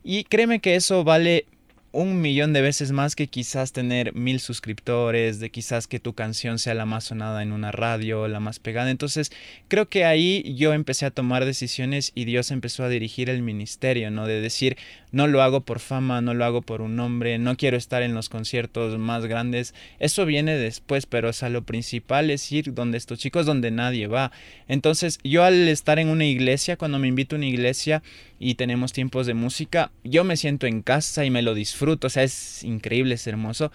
Y 0.04 0.26
créeme 0.26 0.60
que 0.60 0.76
eso 0.76 1.04
vale 1.04 1.46
un 1.92 2.22
millón 2.22 2.54
de 2.54 2.62
veces 2.62 2.92
más 2.92 3.16
que 3.16 3.28
quizás 3.28 3.72
tener 3.72 4.14
mil 4.14 4.40
suscriptores, 4.40 5.40
de 5.40 5.50
quizás 5.50 5.88
que 5.88 6.00
tu 6.00 6.14
canción 6.14 6.60
sea 6.60 6.74
la 6.74 6.86
más 6.86 7.06
sonada 7.06 7.42
en 7.42 7.52
una 7.52 7.72
radio, 7.72 8.28
la 8.28 8.40
más 8.40 8.60
pegada. 8.60 8.92
Entonces, 8.92 9.32
creo 9.68 9.88
que 9.90 10.06
ahí 10.06 10.56
yo 10.56 10.74
empecé 10.74 11.06
a 11.06 11.12
tomar 11.12 11.46
decisiones 11.46 12.12
y 12.14 12.26
Dios 12.26 12.52
empezó 12.52 12.84
a 12.84 12.90
dirigir 12.90 13.30
el 13.30 13.42
ministerio, 13.42 14.12
¿no? 14.12 14.28
De 14.28 14.40
decir, 14.40 14.78
no 15.12 15.28
lo 15.28 15.42
hago 15.42 15.62
por 15.62 15.80
fama, 15.80 16.22
no 16.22 16.34
lo 16.34 16.46
hago 16.46 16.62
por 16.62 16.82
un 16.82 16.96
nombre, 16.96 17.40
no 17.40 17.58
quiero 17.58 17.78
estar 17.78 18.04
en 18.04 18.14
los 18.14 18.30
conciertos 18.30 18.98
más 19.00 19.26
grandes. 19.26 19.74
Eso 20.00 20.26
viene 20.26 20.56
después, 20.56 21.06
pero 21.06 21.30
o 21.30 21.50
lo 21.50 21.64
principal 21.64 22.30
es 22.30 22.52
ir 22.52 22.74
donde 22.74 22.98
estos 22.98 23.20
chicos, 23.20 23.46
donde 23.46 23.72
nadie 23.72 24.08
va. 24.08 24.32
Entonces, 24.68 25.20
yo 25.24 25.44
al 25.44 25.68
estar 25.68 26.00
en 26.00 26.10
una 26.10 26.26
iglesia, 26.26 26.78
cuando 26.78 27.00
me 27.00 27.08
invito 27.08 27.36
a 27.36 27.38
una 27.38 27.48
iglesia 27.48 28.04
y 28.40 28.56
tenemos 28.56 28.94
tiempos 28.94 29.28
de 29.28 29.34
música, 29.34 29.92
yo 30.04 30.24
me 30.24 30.38
siento 30.38 30.66
en 30.66 30.82
casa 30.82 31.26
y 31.26 31.30
me 31.30 31.42
lo 31.42 31.54
disfruto, 31.54 32.08
o 32.08 32.10
sea, 32.10 32.24
es 32.24 32.64
increíble, 32.64 33.16
es 33.16 33.28
hermoso. 33.28 33.72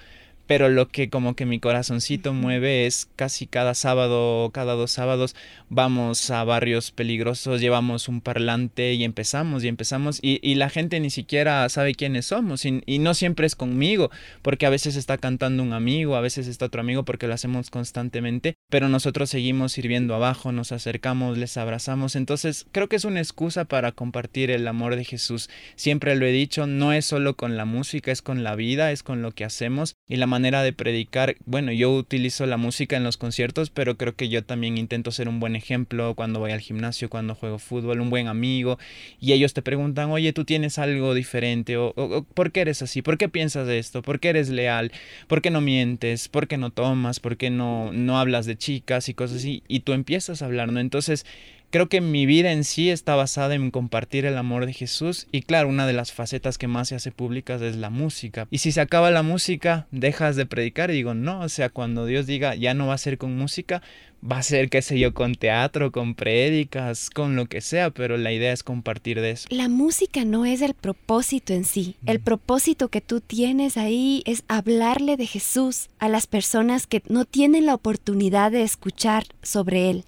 Pero 0.47 0.69
lo 0.69 0.89
que 0.89 1.09
como 1.11 1.35
que 1.35 1.47
mi 1.47 1.59
corazoncito 1.59 2.33
mueve 2.33 2.87
es 2.87 3.09
casi 3.17 3.47
cada 3.47 3.75
sábado 3.75 4.45
o 4.45 4.51
cada 4.51 4.75
dos 4.75 4.91
sábados 4.91 5.35
vamos 5.69 6.31
a 6.31 6.45
barrios 6.45 6.91
peligrosos, 6.91 7.61
llevamos 7.61 8.09
un 8.09 8.21
parlante 8.21 8.95
y 8.95 9.05
empezamos 9.05 9.65
y 9.65 9.69
empezamos 9.69 10.19
y, 10.23 10.39
y 10.43 10.55
la 10.57 10.71
gente 10.71 11.01
ni 11.01 11.11
siquiera 11.11 11.69
sabe 11.69 11.95
quiénes 11.95 12.27
somos 12.27 12.65
y, 12.65 12.83
y, 12.87 12.99
no 12.99 13.15
siempre 13.15 13.47
es 13.47 13.57
conmigo 13.57 14.11
porque 14.43 14.67
a 14.67 14.71
veces 14.71 14.97
está 14.97 15.19
cantando 15.19 15.63
un 15.63 15.73
amigo, 15.73 16.17
a 16.17 16.21
veces 16.21 16.47
está 16.47 16.67
otro 16.67 16.81
amigo 16.81 17.05
porque 17.05 17.27
lo 17.27 17.35
hacemos 17.35 17.71
constantemente, 17.71 18.55
pero 18.69 18.89
nosotros 18.89 19.31
seguimos 19.31 19.73
sirviendo 19.73 20.15
abajo, 20.15 20.53
nos 20.53 20.73
acercamos, 20.73 21.39
les 21.39 21.57
abrazamos, 21.57 22.17
entonces 22.17 22.67
creo 22.73 22.89
que 22.89 22.97
es 22.97 23.05
una 23.05 23.21
excusa 23.21 23.65
para 23.65 23.93
compartir 23.93 24.51
el 24.51 24.67
amor 24.69 24.97
de 24.97 25.05
Jesús. 25.05 25.49
Siempre 25.77 26.17
lo 26.17 26.27
he 26.27 26.33
dicho, 26.33 26.67
no 26.67 26.93
es 26.93 27.05
solo 27.07 27.37
con 27.37 27.57
la 27.57 27.65
música, 27.65 28.13
es 28.13 28.23
con 28.23 28.45
la 28.45 28.55
vida, 28.55 28.93
es 28.93 29.03
con 29.03 29.23
lo 29.23 29.33
que 29.33 29.45
hacemos 29.45 29.97
y 30.09 30.17
la 30.17 30.27
manera 30.35 30.65
de 30.65 30.73
predicar, 30.73 31.37
bueno, 31.47 31.71
yo 31.71 31.95
utilizo 31.95 32.45
la 32.47 32.57
música 32.57 32.97
en 32.97 33.05
los 33.05 33.17
conciertos, 33.17 33.71
pero 33.71 33.97
creo 33.97 34.17
que 34.17 34.29
yo 34.29 34.43
también 34.43 34.79
intento 34.79 35.13
ser 35.13 35.29
un 35.29 35.39
buen 35.39 35.55
ejemplo 35.55 36.17
cuando 36.17 36.41
voy 36.41 36.51
al 36.51 36.59
gimnasio, 36.59 37.09
cuando 37.09 37.37
juego 37.37 37.61
fútbol, 37.61 38.01
un 38.01 38.11
buen 38.11 38.27
amigo, 38.27 38.77
y 39.21 39.33
ellos 39.33 39.55
te 39.55 39.63
preguntan, 39.63 40.11
oye, 40.11 40.33
tú 40.33 40.45
tienes 40.45 40.81
algo 40.81 41.15
diferente, 41.15 41.77
o, 41.77 41.95
¿por 42.35 42.51
qué 42.51 42.63
eres 42.63 42.83
así? 42.83 43.01
¿Por 43.01 43.17
qué 43.17 43.29
piensas 43.29 43.69
esto? 43.69 44.03
¿Por 44.03 44.19
qué 44.19 44.31
eres 44.31 44.49
leal? 44.49 44.91
¿Por 45.29 45.41
qué 45.41 45.51
no 45.51 45.61
mientes? 45.61 46.29
¿Por 46.29 46.49
qué 46.49 46.59
no 46.59 46.71
tomas? 46.71 47.21
¿Por 47.21 47.37
qué 47.37 47.51
no, 47.51 47.93
no 47.93 48.19
hablas 48.19 48.45
de 48.45 48.57
chicas 48.57 49.09
y 49.09 49.15
cosas 49.15 49.37
así? 49.37 49.63
Y 49.69 49.81
tú 49.81 49.93
empiezas 49.93 50.43
a 50.43 50.47
hablar, 50.47 50.73
¿no? 50.73 50.81
Entonces, 50.81 51.27
creo 51.71 51.89
que 51.89 52.01
mi 52.01 52.27
vida 52.27 52.53
en 52.53 52.65
sí 52.65 52.91
está 52.91 53.15
basada 53.17 53.55
en 53.55 53.71
compartir 53.71 54.27
el 54.27 54.37
amor 54.37 54.67
de 54.67 54.73
Jesús 54.73 55.27
y 55.33 55.43
claro, 55.43 55.69
una 55.69 55.87
de 55.87 55.93
las 55.93 56.13
facetas 56.13 56.59
que 56.59 56.69
más 56.69 56.89
se 56.89 56.95
hace 56.95 57.11
públicas 57.11 57.61
es 57.63 57.77
la 57.77 57.91
música. 57.91 58.47
Y 58.51 58.59
si 58.59 58.73
se 58.73 58.81
acaba 58.81 59.11
la 59.11 59.23
música, 59.23 59.87
dejas 59.91 60.37
de 60.37 60.47
predicar 60.47 60.91
y 60.91 60.95
digo, 60.95 61.15
no, 61.15 61.41
o 61.41 61.49
sea, 61.49 61.71
cuando 61.71 62.07
Dios 62.07 62.27
diga 62.27 62.55
ya 62.55 62.75
no 62.75 62.87
va 62.87 62.95
a 62.95 62.99
ser 62.99 63.19
con 63.19 63.37
música, 63.37 63.83
va 64.31 64.39
a 64.39 64.43
ser, 64.43 64.71
qué 64.71 64.83
sé 64.83 64.99
yo, 64.99 65.13
con 65.13 65.35
teatro, 65.35 65.93
con 65.93 66.15
prédicas, 66.15 67.11
con 67.11 67.37
lo 67.37 67.47
que 67.47 67.61
sea, 67.61 67.91
pero 67.91 68.17
la 68.17 68.33
idea 68.33 68.53
es 68.53 68.63
compartir 68.63 69.21
de 69.21 69.33
eso. 69.33 69.49
La 69.51 69.69
música 69.69 70.25
no 70.25 70.47
es 70.47 70.63
el 70.63 70.75
propósito 70.75 71.53
en 71.53 71.65
sí. 71.65 71.97
El 72.07 72.21
propósito 72.21 72.89
que 72.89 73.01
tú 73.01 73.21
tienes 73.21 73.77
ahí 73.77 74.23
es 74.27 74.45
hablarle 74.49 75.17
de 75.17 75.27
Jesús 75.27 75.89
a 75.99 76.09
las 76.09 76.27
personas 76.27 76.87
que 76.87 77.03
no 77.09 77.25
tienen 77.25 77.67
la 77.67 77.75
oportunidad 77.75 78.51
de 78.51 78.63
escuchar 78.63 79.25
sobre 79.43 79.91
Él. 79.91 80.05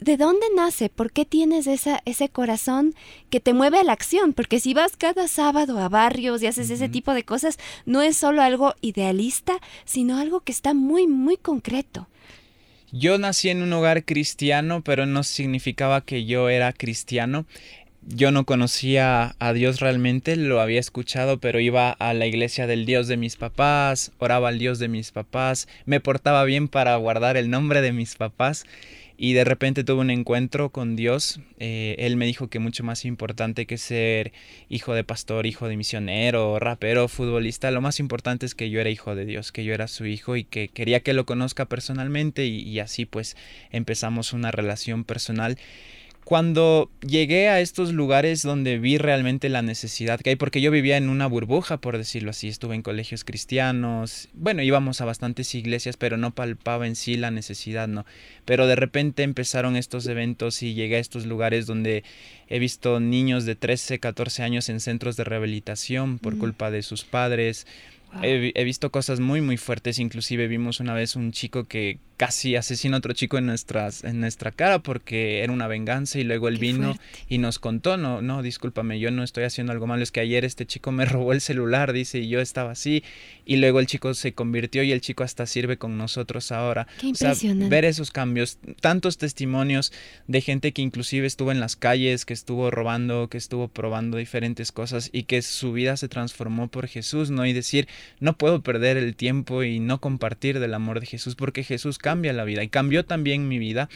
¿De 0.00 0.18
dónde 0.18 0.46
nace? 0.54 0.90
¿Por 0.90 1.10
qué 1.10 1.24
tienes 1.24 1.66
esa, 1.66 2.02
ese 2.04 2.28
corazón 2.28 2.94
que 3.30 3.40
te 3.40 3.54
mueve 3.54 3.78
a 3.78 3.84
la 3.84 3.92
acción? 3.92 4.34
Porque 4.34 4.60
si 4.60 4.74
vas 4.74 4.94
cada 4.96 5.26
sábado 5.26 5.78
a 5.78 5.88
barrios 5.88 6.42
y 6.42 6.46
haces 6.46 6.68
ese 6.68 6.90
tipo 6.90 7.14
de 7.14 7.24
cosas, 7.24 7.58
no 7.86 8.02
es 8.02 8.16
solo 8.16 8.42
algo 8.42 8.74
idealista, 8.82 9.58
sino 9.86 10.18
algo 10.18 10.40
que 10.40 10.52
está 10.52 10.74
muy, 10.74 11.06
muy 11.06 11.38
concreto. 11.38 12.08
Yo 12.92 13.16
nací 13.16 13.48
en 13.48 13.62
un 13.62 13.72
hogar 13.72 14.04
cristiano, 14.04 14.82
pero 14.82 15.06
no 15.06 15.22
significaba 15.22 16.02
que 16.02 16.26
yo 16.26 16.50
era 16.50 16.74
cristiano. 16.74 17.46
Yo 18.02 18.30
no 18.30 18.44
conocía 18.44 19.34
a 19.38 19.52
Dios 19.54 19.80
realmente, 19.80 20.36
lo 20.36 20.60
había 20.60 20.78
escuchado, 20.78 21.38
pero 21.40 21.58
iba 21.58 21.90
a 21.90 22.14
la 22.14 22.26
iglesia 22.26 22.66
del 22.66 22.86
Dios 22.86 23.08
de 23.08 23.16
mis 23.16 23.36
papás, 23.36 24.12
oraba 24.18 24.48
al 24.48 24.58
Dios 24.58 24.78
de 24.78 24.88
mis 24.88 25.10
papás, 25.10 25.66
me 25.86 26.00
portaba 26.00 26.44
bien 26.44 26.68
para 26.68 26.94
guardar 26.96 27.36
el 27.36 27.50
nombre 27.50 27.80
de 27.80 27.92
mis 27.92 28.14
papás 28.14 28.64
y 29.18 29.32
de 29.32 29.44
repente 29.44 29.84
tuve 29.84 30.00
un 30.00 30.10
encuentro 30.10 30.70
con 30.70 30.96
Dios. 30.96 31.40
Eh, 31.58 31.96
él 31.98 32.16
me 32.16 32.26
dijo 32.26 32.48
que 32.48 32.58
mucho 32.58 32.84
más 32.84 33.04
importante 33.04 33.66
que 33.66 33.78
ser 33.78 34.32
hijo 34.68 34.94
de 34.94 35.04
pastor, 35.04 35.46
hijo 35.46 35.68
de 35.68 35.76
misionero, 35.76 36.58
rapero, 36.58 37.08
futbolista, 37.08 37.70
lo 37.70 37.80
más 37.80 37.98
importante 38.00 38.46
es 38.46 38.54
que 38.54 38.70
yo 38.70 38.80
era 38.80 38.90
hijo 38.90 39.14
de 39.14 39.24
Dios, 39.24 39.52
que 39.52 39.64
yo 39.64 39.72
era 39.72 39.88
su 39.88 40.06
hijo 40.06 40.36
y 40.36 40.44
que 40.44 40.68
quería 40.68 41.00
que 41.00 41.14
lo 41.14 41.24
conozca 41.24 41.64
personalmente 41.64 42.46
y, 42.46 42.60
y 42.60 42.80
así 42.80 43.06
pues 43.06 43.36
empezamos 43.70 44.32
una 44.32 44.50
relación 44.50 45.04
personal 45.04 45.58
cuando 46.26 46.90
llegué 47.06 47.46
a 47.46 47.60
estos 47.60 47.92
lugares 47.92 48.42
donde 48.42 48.80
vi 48.80 48.98
realmente 48.98 49.48
la 49.48 49.62
necesidad 49.62 50.18
que 50.18 50.30
hay, 50.30 50.36
porque 50.36 50.60
yo 50.60 50.72
vivía 50.72 50.96
en 50.96 51.08
una 51.08 51.28
burbuja, 51.28 51.76
por 51.76 51.96
decirlo 51.96 52.30
así, 52.30 52.48
estuve 52.48 52.74
en 52.74 52.82
colegios 52.82 53.22
cristianos, 53.22 54.28
bueno, 54.32 54.60
íbamos 54.62 55.00
a 55.00 55.04
bastantes 55.04 55.54
iglesias, 55.54 55.96
pero 55.96 56.16
no 56.16 56.32
palpaba 56.34 56.88
en 56.88 56.96
sí 56.96 57.16
la 57.16 57.30
necesidad, 57.30 57.86
¿no? 57.86 58.04
Pero 58.44 58.66
de 58.66 58.74
repente 58.74 59.22
empezaron 59.22 59.76
estos 59.76 60.04
eventos 60.08 60.64
y 60.64 60.74
llegué 60.74 60.96
a 60.96 60.98
estos 60.98 61.26
lugares 61.26 61.64
donde 61.64 62.02
he 62.48 62.58
visto 62.58 62.98
niños 62.98 63.44
de 63.44 63.54
13, 63.54 64.00
14 64.00 64.42
años 64.42 64.68
en 64.68 64.80
centros 64.80 65.16
de 65.16 65.22
rehabilitación 65.22 66.18
por 66.18 66.36
culpa 66.38 66.72
de 66.72 66.82
sus 66.82 67.04
padres. 67.04 67.68
He, 68.20 68.50
he, 68.56 68.64
visto 68.64 68.90
cosas 68.90 69.20
muy 69.20 69.40
muy 69.42 69.58
fuertes, 69.58 70.00
inclusive 70.00 70.48
vimos 70.48 70.80
una 70.80 70.92
vez 70.92 71.14
un 71.14 71.30
chico 71.30 71.66
que 71.66 72.00
casi 72.16 72.56
asesina 72.56 72.96
a 72.96 72.98
otro 72.98 73.12
chico 73.12 73.38
en, 73.38 73.46
nuestras, 73.46 74.02
en 74.04 74.20
nuestra 74.20 74.50
cara 74.50 74.78
porque 74.78 75.40
era 75.40 75.52
una 75.52 75.66
venganza 75.66 76.18
y 76.18 76.24
luego 76.24 76.48
él 76.48 76.58
vino 76.58 76.96
y 77.28 77.38
nos 77.38 77.58
contó, 77.58 77.96
no, 77.96 78.22
no, 78.22 78.42
discúlpame, 78.42 78.98
yo 78.98 79.10
no 79.10 79.22
estoy 79.22 79.44
haciendo 79.44 79.72
algo 79.72 79.86
malo, 79.86 80.02
es 80.02 80.12
que 80.12 80.20
ayer 80.20 80.44
este 80.44 80.66
chico 80.66 80.92
me 80.92 81.04
robó 81.06 81.32
el 81.32 81.40
celular, 81.40 81.92
dice, 81.92 82.18
y 82.18 82.28
yo 82.28 82.40
estaba 82.40 82.72
así, 82.72 83.04
y 83.44 83.56
luego 83.56 83.80
el 83.80 83.86
chico 83.86 84.14
se 84.14 84.32
convirtió 84.32 84.82
y 84.82 84.92
el 84.92 85.00
chico 85.00 85.24
hasta 85.24 85.46
sirve 85.46 85.76
con 85.76 85.98
nosotros 85.98 86.52
ahora. 86.52 86.86
Qué 86.98 87.08
impresionante. 87.08 87.68
ver 87.68 87.84
esos 87.84 88.10
cambios, 88.10 88.58
tantos 88.80 89.18
testimonios 89.18 89.92
de 90.26 90.40
gente 90.40 90.72
que 90.72 90.82
inclusive 90.82 91.26
estuvo 91.26 91.52
en 91.52 91.60
las 91.60 91.76
calles, 91.76 92.24
que 92.24 92.34
estuvo 92.34 92.70
robando, 92.70 93.28
que 93.28 93.38
estuvo 93.38 93.68
probando 93.68 94.16
diferentes 94.16 94.72
cosas 94.72 95.10
y 95.12 95.24
que 95.24 95.42
su 95.42 95.72
vida 95.72 95.96
se 95.96 96.08
transformó 96.08 96.68
por 96.68 96.88
Jesús, 96.88 97.30
¿no? 97.30 97.46
Y 97.46 97.52
decir, 97.52 97.88
no 98.20 98.36
puedo 98.36 98.62
perder 98.62 98.96
el 98.96 99.14
tiempo 99.16 99.62
y 99.62 99.80
no 99.80 100.00
compartir 100.00 100.60
del 100.60 100.74
amor 100.74 101.00
de 101.00 101.06
Jesús 101.06 101.34
porque 101.34 101.62
Jesús 101.62 101.98
cambia 102.06 102.32
la 102.32 102.44
vida 102.44 102.62
y 102.62 102.68
cambió 102.68 103.04
también 103.04 103.48
mi 103.48 103.58
vida 103.58 103.88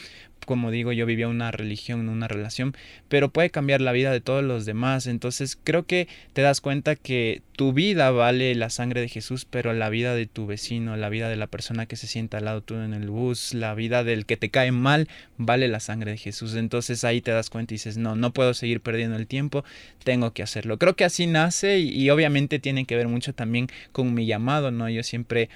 como 0.45 0.71
digo, 0.71 0.91
yo 0.91 1.05
vivía 1.05 1.27
una 1.27 1.51
religión, 1.51 2.09
una 2.09 2.27
relación, 2.27 2.75
pero 3.09 3.29
puede 3.29 3.49
cambiar 3.49 3.81
la 3.81 3.91
vida 3.91 4.11
de 4.11 4.21
todos 4.21 4.43
los 4.43 4.65
demás. 4.65 5.07
Entonces 5.07 5.57
creo 5.63 5.83
que 5.83 6.07
te 6.33 6.41
das 6.41 6.61
cuenta 6.61 6.95
que 6.95 7.41
tu 7.61 7.73
vida 7.73 8.09
vale 8.09 8.55
la 8.55 8.71
sangre 8.71 9.01
de 9.01 9.07
Jesús, 9.07 9.45
pero 9.45 9.73
la 9.73 9.89
vida 9.89 10.15
de 10.15 10.25
tu 10.25 10.47
vecino, 10.47 10.97
la 10.97 11.09
vida 11.09 11.29
de 11.29 11.35
la 11.35 11.45
persona 11.45 11.85
que 11.85 11.95
se 11.95 12.07
sienta 12.07 12.37
al 12.37 12.45
lado 12.45 12.61
tuyo 12.61 12.83
en 12.83 12.93
el 12.93 13.09
bus, 13.09 13.53
la 13.53 13.75
vida 13.75 14.03
del 14.03 14.25
que 14.25 14.35
te 14.35 14.49
cae 14.49 14.71
mal, 14.71 15.07
vale 15.37 15.67
la 15.67 15.79
sangre 15.79 16.09
de 16.09 16.17
Jesús. 16.17 16.55
Entonces 16.55 17.03
ahí 17.03 17.21
te 17.21 17.29
das 17.29 17.51
cuenta 17.51 17.73
y 17.73 17.75
dices, 17.75 17.97
no, 17.97 18.15
no 18.15 18.33
puedo 18.33 18.55
seguir 18.55 18.81
perdiendo 18.81 19.15
el 19.15 19.27
tiempo, 19.27 19.63
tengo 20.03 20.31
que 20.33 20.41
hacerlo. 20.41 20.79
Creo 20.79 20.95
que 20.95 21.03
así 21.03 21.27
nace 21.27 21.79
y, 21.79 22.09
obviamente 22.09 22.57
tiene 22.57 22.85
que 22.85 22.95
ver 22.95 23.07
mucho 23.07 23.33
también 23.33 23.67
con 23.91 24.13
mi 24.13 24.25
llamado, 24.25 24.71
¿no? 24.71 24.89
Yo 24.89 25.03
siempre 25.03 25.49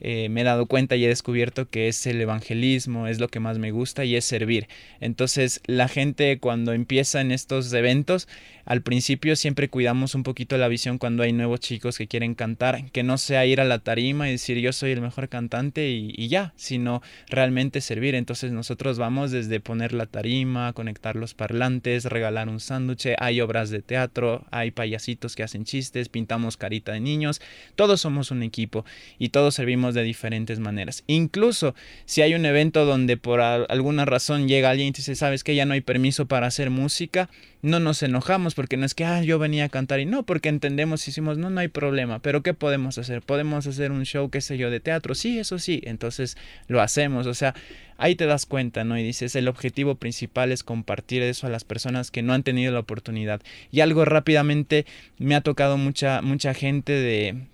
eh, 0.00 0.28
me 0.30 0.40
he 0.40 0.44
dado 0.44 0.64
cuenta 0.66 0.96
y 0.96 1.04
he 1.04 1.08
descubierto 1.08 1.68
que 1.68 1.88
es 1.88 2.06
el 2.06 2.20
evangelismo, 2.20 3.06
es 3.06 3.20
lo 3.20 3.28
que 3.28 3.38
más 3.38 3.58
me 3.58 3.70
gusta 3.70 4.04
y 4.04 4.16
es 4.16 4.29
servir. 4.30 4.68
Entonces 5.00 5.60
la 5.66 5.88
gente 5.88 6.38
cuando 6.38 6.72
empieza 6.72 7.20
en 7.20 7.32
estos 7.32 7.72
eventos, 7.72 8.28
al 8.64 8.82
principio 8.82 9.36
siempre 9.36 9.68
cuidamos 9.68 10.14
un 10.14 10.22
poquito 10.22 10.56
la 10.58 10.68
visión 10.68 10.98
cuando 10.98 11.22
hay 11.22 11.32
nuevos 11.32 11.60
chicos 11.60 11.98
que 11.98 12.06
quieren 12.06 12.34
cantar, 12.34 12.90
que 12.90 13.02
no 13.02 13.18
sea 13.18 13.46
ir 13.46 13.60
a 13.60 13.64
la 13.64 13.78
tarima 13.78 14.28
y 14.28 14.32
decir 14.32 14.58
yo 14.58 14.72
soy 14.72 14.92
el 14.92 15.00
mejor 15.00 15.28
cantante 15.28 15.88
y, 15.88 16.28
ya, 16.28 16.52
sino 16.56 17.02
realmente 17.28 17.80
servir. 17.80 18.14
Entonces 18.14 18.52
nosotros 18.52 18.98
vamos 18.98 19.30
desde 19.30 19.60
poner 19.60 19.92
la 19.92 20.06
tarima, 20.06 20.72
conectar 20.72 21.16
los 21.16 21.34
parlantes, 21.34 22.04
regalar 22.04 22.48
un 22.48 22.60
sándwich, 22.60 23.08
hay 23.18 23.40
obras 23.40 23.70
de 23.70 23.82
teatro, 23.82 24.44
hay 24.50 24.70
payasitos 24.70 25.36
que 25.36 25.42
hacen 25.42 25.64
chistes, 25.64 26.08
pintamos 26.08 26.56
carita 26.56 26.92
de 26.92 27.00
niños, 27.00 27.40
todos 27.76 28.00
somos 28.00 28.30
un 28.30 28.42
equipo 28.42 28.84
y 29.18 29.30
todos 29.30 29.54
servimos 29.54 29.94
de 29.94 30.02
diferentes 30.02 30.58
maneras. 30.58 31.04
Incluso 31.06 31.74
si 32.04 32.22
hay 32.22 32.34
un 32.34 32.44
evento 32.44 32.84
donde 32.84 33.16
por 33.16 33.40
alguna 33.40 34.04
razón 34.04 34.48
llega 34.48 34.70
alguien 34.70 34.88
y 34.88 34.92
dice, 34.92 35.14
sabes 35.14 35.44
que 35.44 35.54
ya 35.54 35.66
no 35.66 35.74
hay 35.74 35.80
permiso 35.80 36.26
para 36.26 36.46
hacer 36.46 36.70
música, 36.70 37.28
no 37.62 37.78
nos 37.80 38.02
enojamos 38.02 38.54
porque 38.60 38.76
no 38.76 38.84
es 38.84 38.92
que 38.92 39.06
ah, 39.06 39.22
yo 39.22 39.38
venía 39.38 39.64
a 39.64 39.68
cantar 39.70 40.00
y 40.00 40.04
no, 40.04 40.24
porque 40.24 40.50
entendemos 40.50 41.08
hicimos, 41.08 41.38
no, 41.38 41.48
no 41.48 41.60
hay 41.60 41.68
problema, 41.68 42.18
pero 42.18 42.42
¿qué 42.42 42.52
podemos 42.52 42.98
hacer? 42.98 43.22
¿Podemos 43.22 43.66
hacer 43.66 43.90
un 43.90 44.04
show, 44.04 44.28
qué 44.28 44.42
sé 44.42 44.58
yo, 44.58 44.68
de 44.68 44.80
teatro? 44.80 45.14
Sí, 45.14 45.38
eso 45.38 45.58
sí, 45.58 45.80
entonces 45.86 46.36
lo 46.68 46.82
hacemos, 46.82 47.26
o 47.26 47.32
sea, 47.32 47.54
ahí 47.96 48.16
te 48.16 48.26
das 48.26 48.44
cuenta, 48.44 48.84
¿no? 48.84 48.98
Y 48.98 49.02
dices, 49.02 49.34
el 49.34 49.48
objetivo 49.48 49.94
principal 49.94 50.52
es 50.52 50.62
compartir 50.62 51.22
eso 51.22 51.46
a 51.46 51.50
las 51.50 51.64
personas 51.64 52.10
que 52.10 52.20
no 52.20 52.34
han 52.34 52.42
tenido 52.42 52.70
la 52.70 52.80
oportunidad. 52.80 53.40
Y 53.70 53.80
algo 53.80 54.04
rápidamente 54.04 54.84
me 55.16 55.36
ha 55.36 55.40
tocado 55.40 55.78
mucha, 55.78 56.20
mucha 56.20 56.52
gente 56.52 56.92
de 56.92 57.46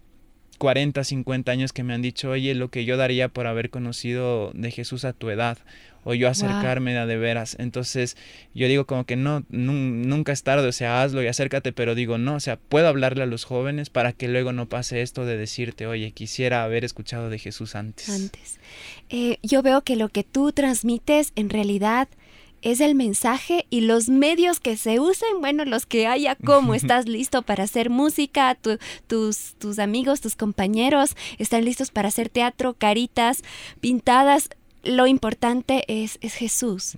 40, 0.59 1.05
50 1.05 1.53
años 1.53 1.73
que 1.73 1.83
me 1.83 1.95
han 1.95 2.03
dicho, 2.03 2.31
oye, 2.31 2.55
lo 2.55 2.71
que 2.71 2.85
yo 2.85 2.97
daría 2.97 3.29
por 3.29 3.47
haber 3.47 3.71
conocido 3.71 4.53
de 4.55 4.71
Jesús 4.71 5.05
a 5.05 5.13
tu 5.13 5.31
edad, 5.31 5.59
o 6.05 6.15
yo 6.15 6.29
acercarme 6.29 6.97
a 6.97 7.05
de 7.05 7.17
veras. 7.17 7.57
Entonces 7.59 8.17
yo 8.55 8.69
digo 8.69 8.87
como 8.87 9.05
que 9.05 9.17
no, 9.17 9.45
nunca 9.49 10.33
es 10.33 10.45
tarde, 10.45 10.69
o 10.69 10.73
sea, 10.73 11.03
hazlo 11.03 11.21
y 11.23 11.27
acércate, 11.27 11.73
pero 11.73 11.97
digo, 11.97 12.17
no, 12.17 12.37
o 12.37 12.41
sea, 12.41 12.57
puedo 12.57 12.87
hablarle 12.87 13.25
a 13.25 13.27
los 13.27 13.45
jóvenes 13.45 13.91
para 13.91 14.13
que 14.13 14.29
luego 14.29 14.53
no 14.53 14.69
pase 14.69 15.03
esto 15.03 15.27
de 15.27 15.37
decirte, 15.37 15.89
oye, 15.89 16.13
quisiera 16.13 16.63
haber 16.63 16.85
escuchado 16.85 17.29
de 17.29 17.41
Jesús 17.41 17.75
antes. 17.75 18.09
Antes. 18.09 18.61
Eh, 19.09 19.39
yo 19.43 19.63
veo 19.63 19.83
que 19.83 19.97
lo 19.97 20.09
que 20.09 20.23
tú 20.23 20.53
transmites 20.53 21.33
en 21.35 21.51
realidad 21.51 22.09
es 22.63 22.81
el 22.81 22.95
mensaje 22.95 23.67
y 23.71 23.83
los 23.83 24.09
medios 24.09 24.61
que 24.61 24.77
se 24.77 25.01
usen, 25.01 25.41
bueno, 25.41 25.65
los 25.65 25.87
que 25.87 26.07
haya, 26.07 26.37
cómo 26.37 26.75
estás 26.75 27.07
listo 27.07 27.43
para 27.43 27.65
hacer 27.65 27.91
música, 27.91 28.57
tus, 29.07 29.55
tus 29.59 29.79
amigos, 29.79 30.21
tus 30.21 30.37
compañeros 30.37 31.17
están 31.39 31.65
listos 31.65 31.91
para 31.91 32.09
hacer 32.09 32.29
teatro, 32.29 32.75
caritas 32.75 33.43
pintadas. 33.81 34.49
Lo 34.83 35.07
importante 35.07 35.85
es, 35.89 36.19
es 36.21 36.35
Jesús. 36.35 36.95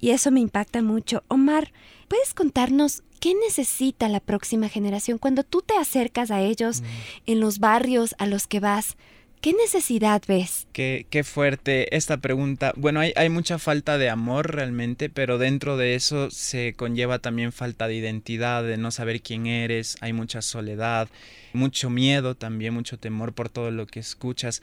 Y 0.00 0.10
eso 0.10 0.30
me 0.30 0.40
impacta 0.40 0.82
mucho. 0.82 1.24
Omar, 1.28 1.72
¿puedes 2.08 2.34
contarnos 2.34 3.02
qué 3.20 3.34
necesita 3.34 4.08
la 4.08 4.20
próxima 4.20 4.68
generación 4.68 5.18
cuando 5.18 5.42
tú 5.42 5.62
te 5.62 5.76
acercas 5.76 6.30
a 6.30 6.42
ellos 6.42 6.82
en 7.26 7.40
los 7.40 7.58
barrios 7.58 8.14
a 8.18 8.26
los 8.26 8.46
que 8.46 8.60
vas? 8.60 8.96
¿Qué 9.44 9.52
necesidad 9.52 10.22
ves? 10.26 10.66
Qué, 10.72 11.04
qué 11.10 11.22
fuerte 11.22 11.94
esta 11.94 12.16
pregunta. 12.16 12.72
Bueno, 12.76 13.00
hay, 13.00 13.12
hay, 13.14 13.28
mucha 13.28 13.58
falta 13.58 13.98
de 13.98 14.08
amor 14.08 14.54
realmente, 14.54 15.10
pero 15.10 15.36
dentro 15.36 15.76
de 15.76 15.96
eso 15.96 16.30
se 16.30 16.72
conlleva 16.72 17.18
también 17.18 17.52
falta 17.52 17.86
de 17.86 17.94
identidad, 17.94 18.64
de 18.64 18.78
no 18.78 18.90
saber 18.90 19.20
quién 19.20 19.46
eres, 19.46 19.98
hay 20.00 20.14
mucha 20.14 20.40
soledad, 20.40 21.10
mucho 21.52 21.90
miedo 21.90 22.34
también, 22.34 22.72
mucho 22.72 22.98
temor 22.98 23.34
por 23.34 23.50
todo 23.50 23.70
lo 23.70 23.86
que 23.86 24.00
escuchas 24.00 24.62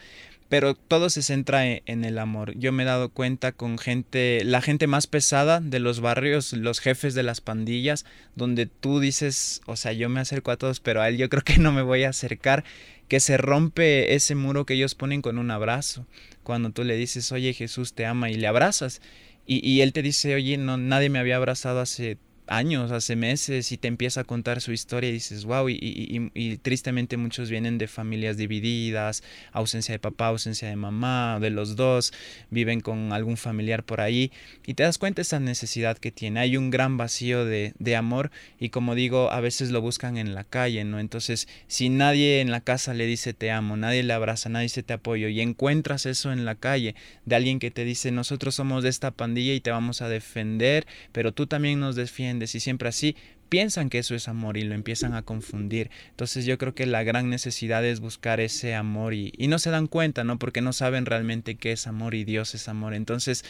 pero 0.51 0.75
todo 0.75 1.09
se 1.09 1.23
centra 1.23 1.65
e, 1.65 1.81
en 1.85 2.03
el 2.03 2.19
amor. 2.19 2.53
Yo 2.57 2.73
me 2.73 2.83
he 2.83 2.85
dado 2.85 3.07
cuenta 3.07 3.53
con 3.53 3.77
gente, 3.77 4.43
la 4.43 4.61
gente 4.61 4.85
más 4.85 5.07
pesada 5.07 5.61
de 5.61 5.79
los 5.79 6.01
barrios, 6.01 6.51
los 6.51 6.81
jefes 6.81 7.13
de 7.13 7.23
las 7.23 7.39
pandillas, 7.39 8.03
donde 8.35 8.65
tú 8.65 8.99
dices, 8.99 9.61
o 9.65 9.77
sea, 9.77 9.93
yo 9.93 10.09
me 10.09 10.19
acerco 10.19 10.51
a 10.51 10.57
todos, 10.57 10.81
pero 10.81 11.01
a 11.01 11.07
él 11.07 11.15
yo 11.15 11.29
creo 11.29 11.41
que 11.41 11.57
no 11.57 11.71
me 11.71 11.83
voy 11.83 12.03
a 12.03 12.09
acercar, 12.09 12.65
que 13.11 13.19
se 13.19 13.35
rompe 13.35 14.15
ese 14.15 14.35
muro 14.35 14.65
que 14.65 14.75
ellos 14.75 14.95
ponen 14.95 15.21
con 15.21 15.37
un 15.37 15.51
abrazo. 15.51 16.07
Cuando 16.43 16.69
tú 16.69 16.85
le 16.85 16.95
dices, 16.95 17.33
oye 17.33 17.51
Jesús 17.51 17.93
te 17.93 18.05
ama 18.05 18.29
y 18.29 18.35
le 18.35 18.47
abrazas 18.47 19.01
Y, 19.45 19.59
y 19.69 19.81
él 19.81 19.91
te 19.91 20.01
dice, 20.01 20.33
oye, 20.33 20.55
no, 20.55 20.77
nadie 20.77 21.09
me 21.09 21.19
había 21.19 21.35
abrazado 21.35 21.81
hace 21.81 22.17
años, 22.51 22.91
hace 22.91 23.15
meses, 23.15 23.71
y 23.71 23.77
te 23.77 23.87
empieza 23.87 24.21
a 24.21 24.23
contar 24.23 24.61
su 24.61 24.71
historia 24.71 25.09
y 25.09 25.13
dices, 25.13 25.45
wow, 25.45 25.69
y, 25.69 26.57
tristemente 26.61 27.17
muchos 27.17 27.49
vienen 27.49 27.77
de 27.77 27.87
familias 27.87 28.37
divididas, 28.37 29.23
ausencia 29.51 29.93
de 29.93 29.99
papá, 29.99 30.27
ausencia 30.27 30.67
de 30.67 30.75
mamá, 30.75 31.39
de 31.39 31.49
los 31.49 31.75
dos, 31.75 32.13
viven 32.49 32.81
con 32.81 33.13
algún 33.13 33.37
familiar 33.37 33.83
por 33.83 34.01
ahí, 34.01 34.31
y 34.65 34.73
te 34.73 34.83
das 34.83 34.97
cuenta 34.97 35.21
esa 35.21 35.39
necesidad 35.39 35.97
que 35.97 36.11
tiene. 36.11 36.41
Hay 36.41 36.57
un 36.57 36.69
gran 36.69 36.97
vacío 36.97 37.45
de, 37.45 37.73
de 37.79 37.95
amor, 37.95 38.31
y 38.59 38.69
como 38.69 38.95
digo, 38.95 39.31
a 39.31 39.39
veces 39.39 39.71
lo 39.71 39.81
buscan 39.81 40.17
en 40.17 40.35
la 40.35 40.43
calle, 40.43 40.83
¿no? 40.83 40.99
Entonces, 40.99 41.47
si 41.67 41.89
nadie 41.89 42.41
en 42.41 42.51
la 42.51 42.61
casa 42.61 42.93
le 42.93 43.05
dice 43.05 43.33
te 43.33 43.51
amo, 43.51 43.77
nadie 43.77 44.03
le 44.03 44.13
abraza, 44.13 44.49
nadie 44.49 44.65
dice 44.65 44.83
te 44.83 44.93
apoyo, 44.93 45.29
y 45.29 45.41
encuentras 45.41 46.05
eso 46.05 46.31
en 46.31 46.45
la 46.45 46.55
calle, 46.55 46.95
de 47.25 47.35
alguien 47.35 47.59
que 47.59 47.71
te 47.71 47.85
dice, 47.85 48.11
nosotros 48.11 48.55
somos 48.55 48.83
de 48.83 48.89
esta 48.89 49.11
pandilla 49.11 49.53
y 49.53 49.61
te 49.61 49.71
vamos 49.71 50.01
a 50.01 50.09
defender, 50.09 50.85
pero 51.11 51.31
tú 51.31 51.47
también 51.47 51.79
nos 51.79 51.95
defiendes, 51.95 52.40
y 52.43 52.59
siempre 52.59 52.89
así, 52.89 53.15
piensan 53.49 53.89
que 53.89 53.99
eso 53.99 54.15
es 54.15 54.27
amor 54.27 54.57
y 54.57 54.63
lo 54.63 54.73
empiezan 54.75 55.13
a 55.13 55.23
confundir. 55.23 55.89
Entonces 56.09 56.45
yo 56.45 56.57
creo 56.57 56.73
que 56.73 56.85
la 56.85 57.03
gran 57.03 57.29
necesidad 57.29 57.85
es 57.85 57.99
buscar 57.99 58.39
ese 58.39 58.75
amor 58.75 59.13
y, 59.13 59.33
y 59.37 59.47
no 59.47 59.59
se 59.59 59.69
dan 59.69 59.87
cuenta, 59.87 60.23
¿no? 60.23 60.39
Porque 60.39 60.61
no 60.61 60.73
saben 60.73 61.05
realmente 61.05 61.55
qué 61.55 61.73
es 61.73 61.87
amor 61.87 62.15
y 62.15 62.23
Dios 62.23 62.55
es 62.55 62.67
amor. 62.67 62.93
Entonces 62.93 63.43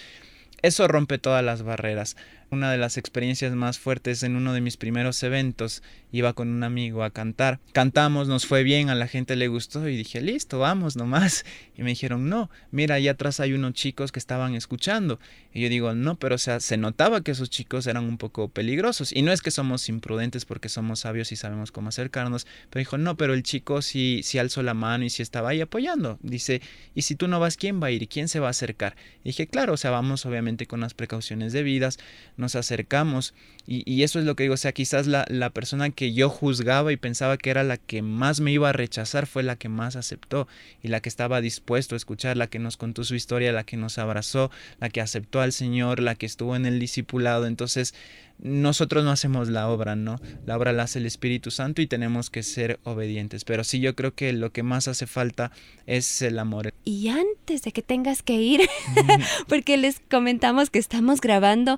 eso 0.62 0.88
rompe 0.88 1.18
todas 1.18 1.44
las 1.44 1.64
barreras. 1.64 2.16
Una 2.52 2.70
de 2.70 2.78
las 2.78 2.98
experiencias 2.98 3.54
más 3.54 3.80
fuertes 3.80 4.24
en 4.24 4.36
uno 4.36 4.54
de 4.54 4.60
mis 4.60 4.76
primeros 4.76 5.24
eventos, 5.24 5.82
iba 6.12 6.34
con 6.34 6.50
un 6.50 6.64
amigo 6.64 7.04
a 7.04 7.10
cantar. 7.10 7.62
Cantamos, 7.72 8.28
nos 8.28 8.46
fue 8.46 8.64
bien, 8.64 8.90
a 8.90 8.96
la 8.96 9.08
gente 9.08 9.38
le 9.38 9.48
gustó 9.48 9.88
y 9.88 9.96
dije, 9.96 10.20
listo, 10.20 10.60
vamos 10.60 10.96
nomás. 10.98 11.46
Y 11.78 11.84
me 11.84 11.92
dijeron, 11.92 12.30
no, 12.30 12.52
mira, 12.70 12.96
ahí 12.96 13.08
atrás 13.08 13.40
hay 13.40 13.54
unos 13.54 13.74
chicos 13.74 14.12
que 14.12 14.20
estaban 14.20 14.54
escuchando. 14.54 15.20
Y 15.52 15.62
yo 15.62 15.70
digo, 15.70 15.96
no, 15.96 16.16
pero 16.20 16.38
se 16.38 16.78
notaba 16.78 17.22
que 17.22 17.32
esos 17.32 17.50
chicos 17.50 17.88
eran 17.88 18.06
un 18.06 18.20
poco 18.20 18.50
peligrosos. 18.50 19.12
Y 19.12 19.24
no 19.24 19.32
es 19.32 19.42
que 19.42 19.50
somos 19.50 19.90
imprudentes 19.90 20.46
porque 20.46 20.70
somos 20.70 21.00
sabios 21.00 21.32
y 21.32 21.38
sabemos 21.38 21.72
cómo 21.72 21.90
acercarnos, 21.90 22.46
pero 22.70 22.82
dijo, 22.82 23.00
no, 23.00 23.18
pero 23.18 23.34
el 23.34 23.42
chico 23.42 23.82
sí, 23.82 24.22
sí 24.24 24.38
alzó 24.38 24.62
la 24.62 24.76
mano 24.76 25.06
y 25.06 25.10
sí 25.10 25.24
estaba 25.24 25.50
ahí 25.50 25.62
apoyando. 25.62 26.20
Dice, 26.22 26.62
y 26.94 27.02
si 27.02 27.16
tú 27.16 27.28
no 27.28 27.40
vas, 27.40 27.58
¿quién 27.58 27.82
va 27.82 27.88
a 27.88 27.92
ir? 27.92 28.04
¿Y 28.04 28.08
quién 28.08 28.28
se 28.28 28.40
va 28.40 28.48
a 28.48 28.52
acercar? 28.52 28.96
Y 29.24 29.30
dije, 29.30 29.48
claro, 29.48 29.74
o 29.74 29.78
sea, 29.78 29.90
vamos 29.90 30.24
obviamente 30.28 30.51
con 30.68 30.82
las 30.82 30.94
precauciones 30.94 31.54
debidas 31.54 31.98
nos 32.38 32.56
acercamos 32.56 33.34
y, 33.68 34.04
eso 34.04 34.20
es 34.20 34.26
lo 34.26 34.36
que 34.36 34.44
digo, 34.44 34.56
o 34.56 34.58
sea, 34.58 34.72
quizás 34.72 35.06
la, 35.06 35.26
la, 35.30 35.52
persona 35.52 35.92
que 35.92 36.14
yo 36.14 36.30
juzgaba 36.30 36.92
y 36.92 36.98
pensaba 36.98 37.38
que 37.38 37.52
era 37.52 37.64
la 37.64 37.78
que 37.78 38.02
más 38.02 38.40
me 38.40 38.52
iba 38.52 38.70
a 38.70 38.74
rechazar 38.74 39.28
fue 39.28 39.44
la 39.44 39.56
que 39.56 39.70
más 39.70 39.96
aceptó 39.96 40.48
y 40.82 40.88
la 40.88 41.00
que 41.00 41.10
estaba 41.10 41.42
dispuesto 41.42 41.96
a 41.96 41.98
escuchar, 41.98 42.38
la 42.38 42.48
que 42.48 42.58
nos 42.60 42.76
contó 42.76 43.04
su 43.04 43.14
historia, 43.16 43.52
la 43.52 43.64
que 43.64 43.78
nos 43.78 44.00
abrazó, 44.00 44.50
la 44.80 44.90
que 44.90 45.00
aceptó 45.00 45.42
al 45.42 45.52
Señor, 45.52 46.00
la 46.00 46.16
que 46.16 46.26
estuvo 46.26 46.56
en 46.56 46.66
el 46.66 46.80
discipulado. 46.80 47.46
Entonces, 47.46 47.94
nosotros 48.42 49.04
no 49.04 49.12
hacemos 49.12 49.50
la 49.50 49.70
obra, 49.70 49.96
¿no? 49.96 50.20
La 50.46 50.58
obra 50.58 50.74
la 50.74 50.84
hace 50.84 51.00
el 51.00 51.06
Espíritu 51.06 51.52
Santo 51.52 51.82
y 51.82 51.88
tenemos 51.88 52.30
que 52.30 52.44
ser 52.44 52.80
obedientes. 52.84 53.46
Pero 53.46 53.64
sí, 53.64 53.80
yo 53.80 53.96
creo 53.96 54.16
que 54.16 54.34
lo 54.34 54.52
que 54.52 54.64
más 54.64 54.88
hace 54.88 55.08
falta 55.08 55.52
es 55.86 56.22
el 56.22 56.40
amor. 56.40 56.74
Y 56.84 57.10
antes 57.10 57.62
de 57.62 57.72
que 57.72 57.82
tengas 57.82 58.24
que 58.24 58.34
ir, 58.34 58.62
porque 59.48 59.78
les 59.78 60.00
comentamos 60.10 60.70
que 60.70 60.80
estamos 60.80 61.22
grabando 61.22 61.78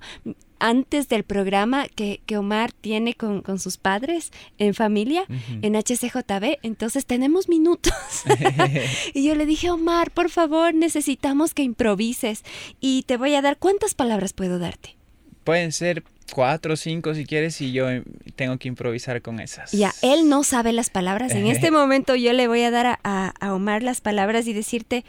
antes 0.60 1.10
del 1.10 1.23
programa 1.23 1.88
que, 1.89 2.21
Omar 2.38 2.71
tiene 2.71 3.13
con, 3.13 3.43
sus 3.60 3.78
padres 3.78 4.32
en 4.58 4.73
familia, 4.73 5.26
en 5.62 5.76
HCJB, 5.76 6.60
entonces 6.63 7.06
tenemos 7.06 7.49
minutos. 7.49 7.93
y 9.13 9.26
yo 9.26 9.36
le 9.36 9.45
dije, 9.45 9.69
Omar, 9.69 10.12
por 10.12 10.30
favor, 10.30 10.73
necesitamos 10.73 11.54
que 11.54 11.63
improvises 11.63 12.43
y 12.80 13.04
te 13.04 13.17
voy 13.17 13.36
a 13.36 13.41
dar, 13.41 13.58
¿cuántas 13.58 13.93
palabras 13.93 14.32
puedo 14.32 14.58
darte? 14.58 14.95
Pueden 15.43 15.71
ser 15.71 16.03
cuatro 16.34 16.73
o 16.73 16.77
cinco 16.77 17.13
si 17.13 17.25
quieres 17.25 17.60
y 17.62 17.71
yo 17.71 17.88
tengo 18.36 18.58
que 18.58 18.67
improvisar 18.67 19.21
con 19.21 19.39
esas. 19.39 19.71
Ya, 19.71 19.93
él 20.01 20.29
no 20.29 20.43
sabe 20.43 20.73
las 20.73 20.89
palabras. 20.89 21.32
En 21.34 21.47
este 21.47 21.71
momento 21.71 22.15
yo 22.15 22.34
le 22.34 22.47
voy 22.47 22.62
a 22.63 22.71
dar 22.71 22.99
a, 23.03 23.34
Omar 23.53 23.84
las 23.84 24.01
palabras 24.01 24.47
y 24.47 24.53
decirte, 24.53 25.06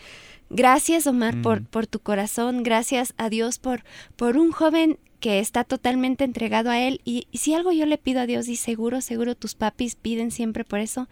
gracias 0.50 1.06
Omar 1.06 1.40
por, 1.40 1.64
por 1.64 1.86
tu 1.86 2.00
corazón, 2.00 2.62
gracias 2.62 3.14
a 3.16 3.28
Dios 3.28 3.58
por, 3.58 3.84
por 4.16 4.36
un 4.36 4.52
joven 4.52 4.98
que 5.24 5.38
está 5.38 5.64
totalmente 5.64 6.22
entregado 6.22 6.68
a 6.68 6.78
Él. 6.78 7.00
Y, 7.06 7.28
si 7.32 7.54
algo 7.54 7.72
yo 7.72 7.86
le 7.86 7.96
pido 7.96 8.20
a 8.20 8.26
Dios, 8.26 8.46
y 8.46 8.56
seguro, 8.56 9.00
seguro 9.00 9.34
tus 9.34 9.54
papis 9.54 9.94
piden 9.94 10.30
siempre 10.30 10.64
por 10.64 10.80
eso, 10.80 11.08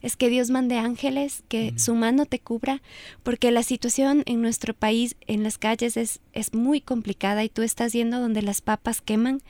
es 0.00 0.16
que 0.16 0.28
Dios 0.28 0.50
mande 0.50 0.78
ángeles, 0.78 1.44
que 1.46 1.72
su 1.76 1.94
mano 1.94 2.26
te 2.26 2.40
cubra, 2.40 2.82
porque 3.22 3.52
la 3.52 3.62
situación 3.62 4.24
en 4.26 4.42
nuestro 4.42 4.74
país, 4.74 5.14
en 5.28 5.44
las 5.44 5.58
calles, 5.58 5.96
es, 5.96 6.18
es 6.32 6.54
muy 6.54 6.80
complicada 6.80 7.44
y 7.44 7.48
tú 7.48 7.62
estás 7.62 7.92
yendo 7.92 8.18
donde 8.18 8.42
las 8.42 8.62
papas 8.62 9.00
queman 9.00 9.42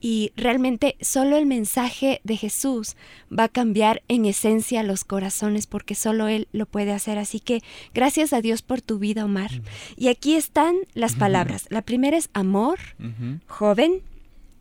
y 0.00 0.32
realmente 0.36 0.96
solo 1.00 1.36
el 1.36 1.46
mensaje 1.46 2.20
de 2.24 2.36
Jesús 2.36 2.96
va 3.36 3.44
a 3.44 3.48
cambiar 3.48 4.02
en 4.08 4.26
esencia 4.26 4.82
los 4.82 5.04
corazones 5.04 5.66
porque 5.66 5.94
solo 5.94 6.28
Él 6.28 6.46
lo 6.52 6.66
puede 6.66 6.92
hacer. 6.92 7.18
Así 7.18 7.40
que 7.40 7.62
gracias 7.94 8.32
a 8.32 8.40
Dios 8.40 8.62
por 8.62 8.80
tu 8.80 8.98
vida, 8.98 9.24
Omar. 9.24 9.50
Y 9.96 10.08
aquí 10.08 10.34
están 10.34 10.76
las 10.94 11.16
palabras. 11.16 11.66
La 11.70 11.82
primera 11.82 12.16
es 12.16 12.30
amor, 12.32 12.78
joven, 13.46 14.02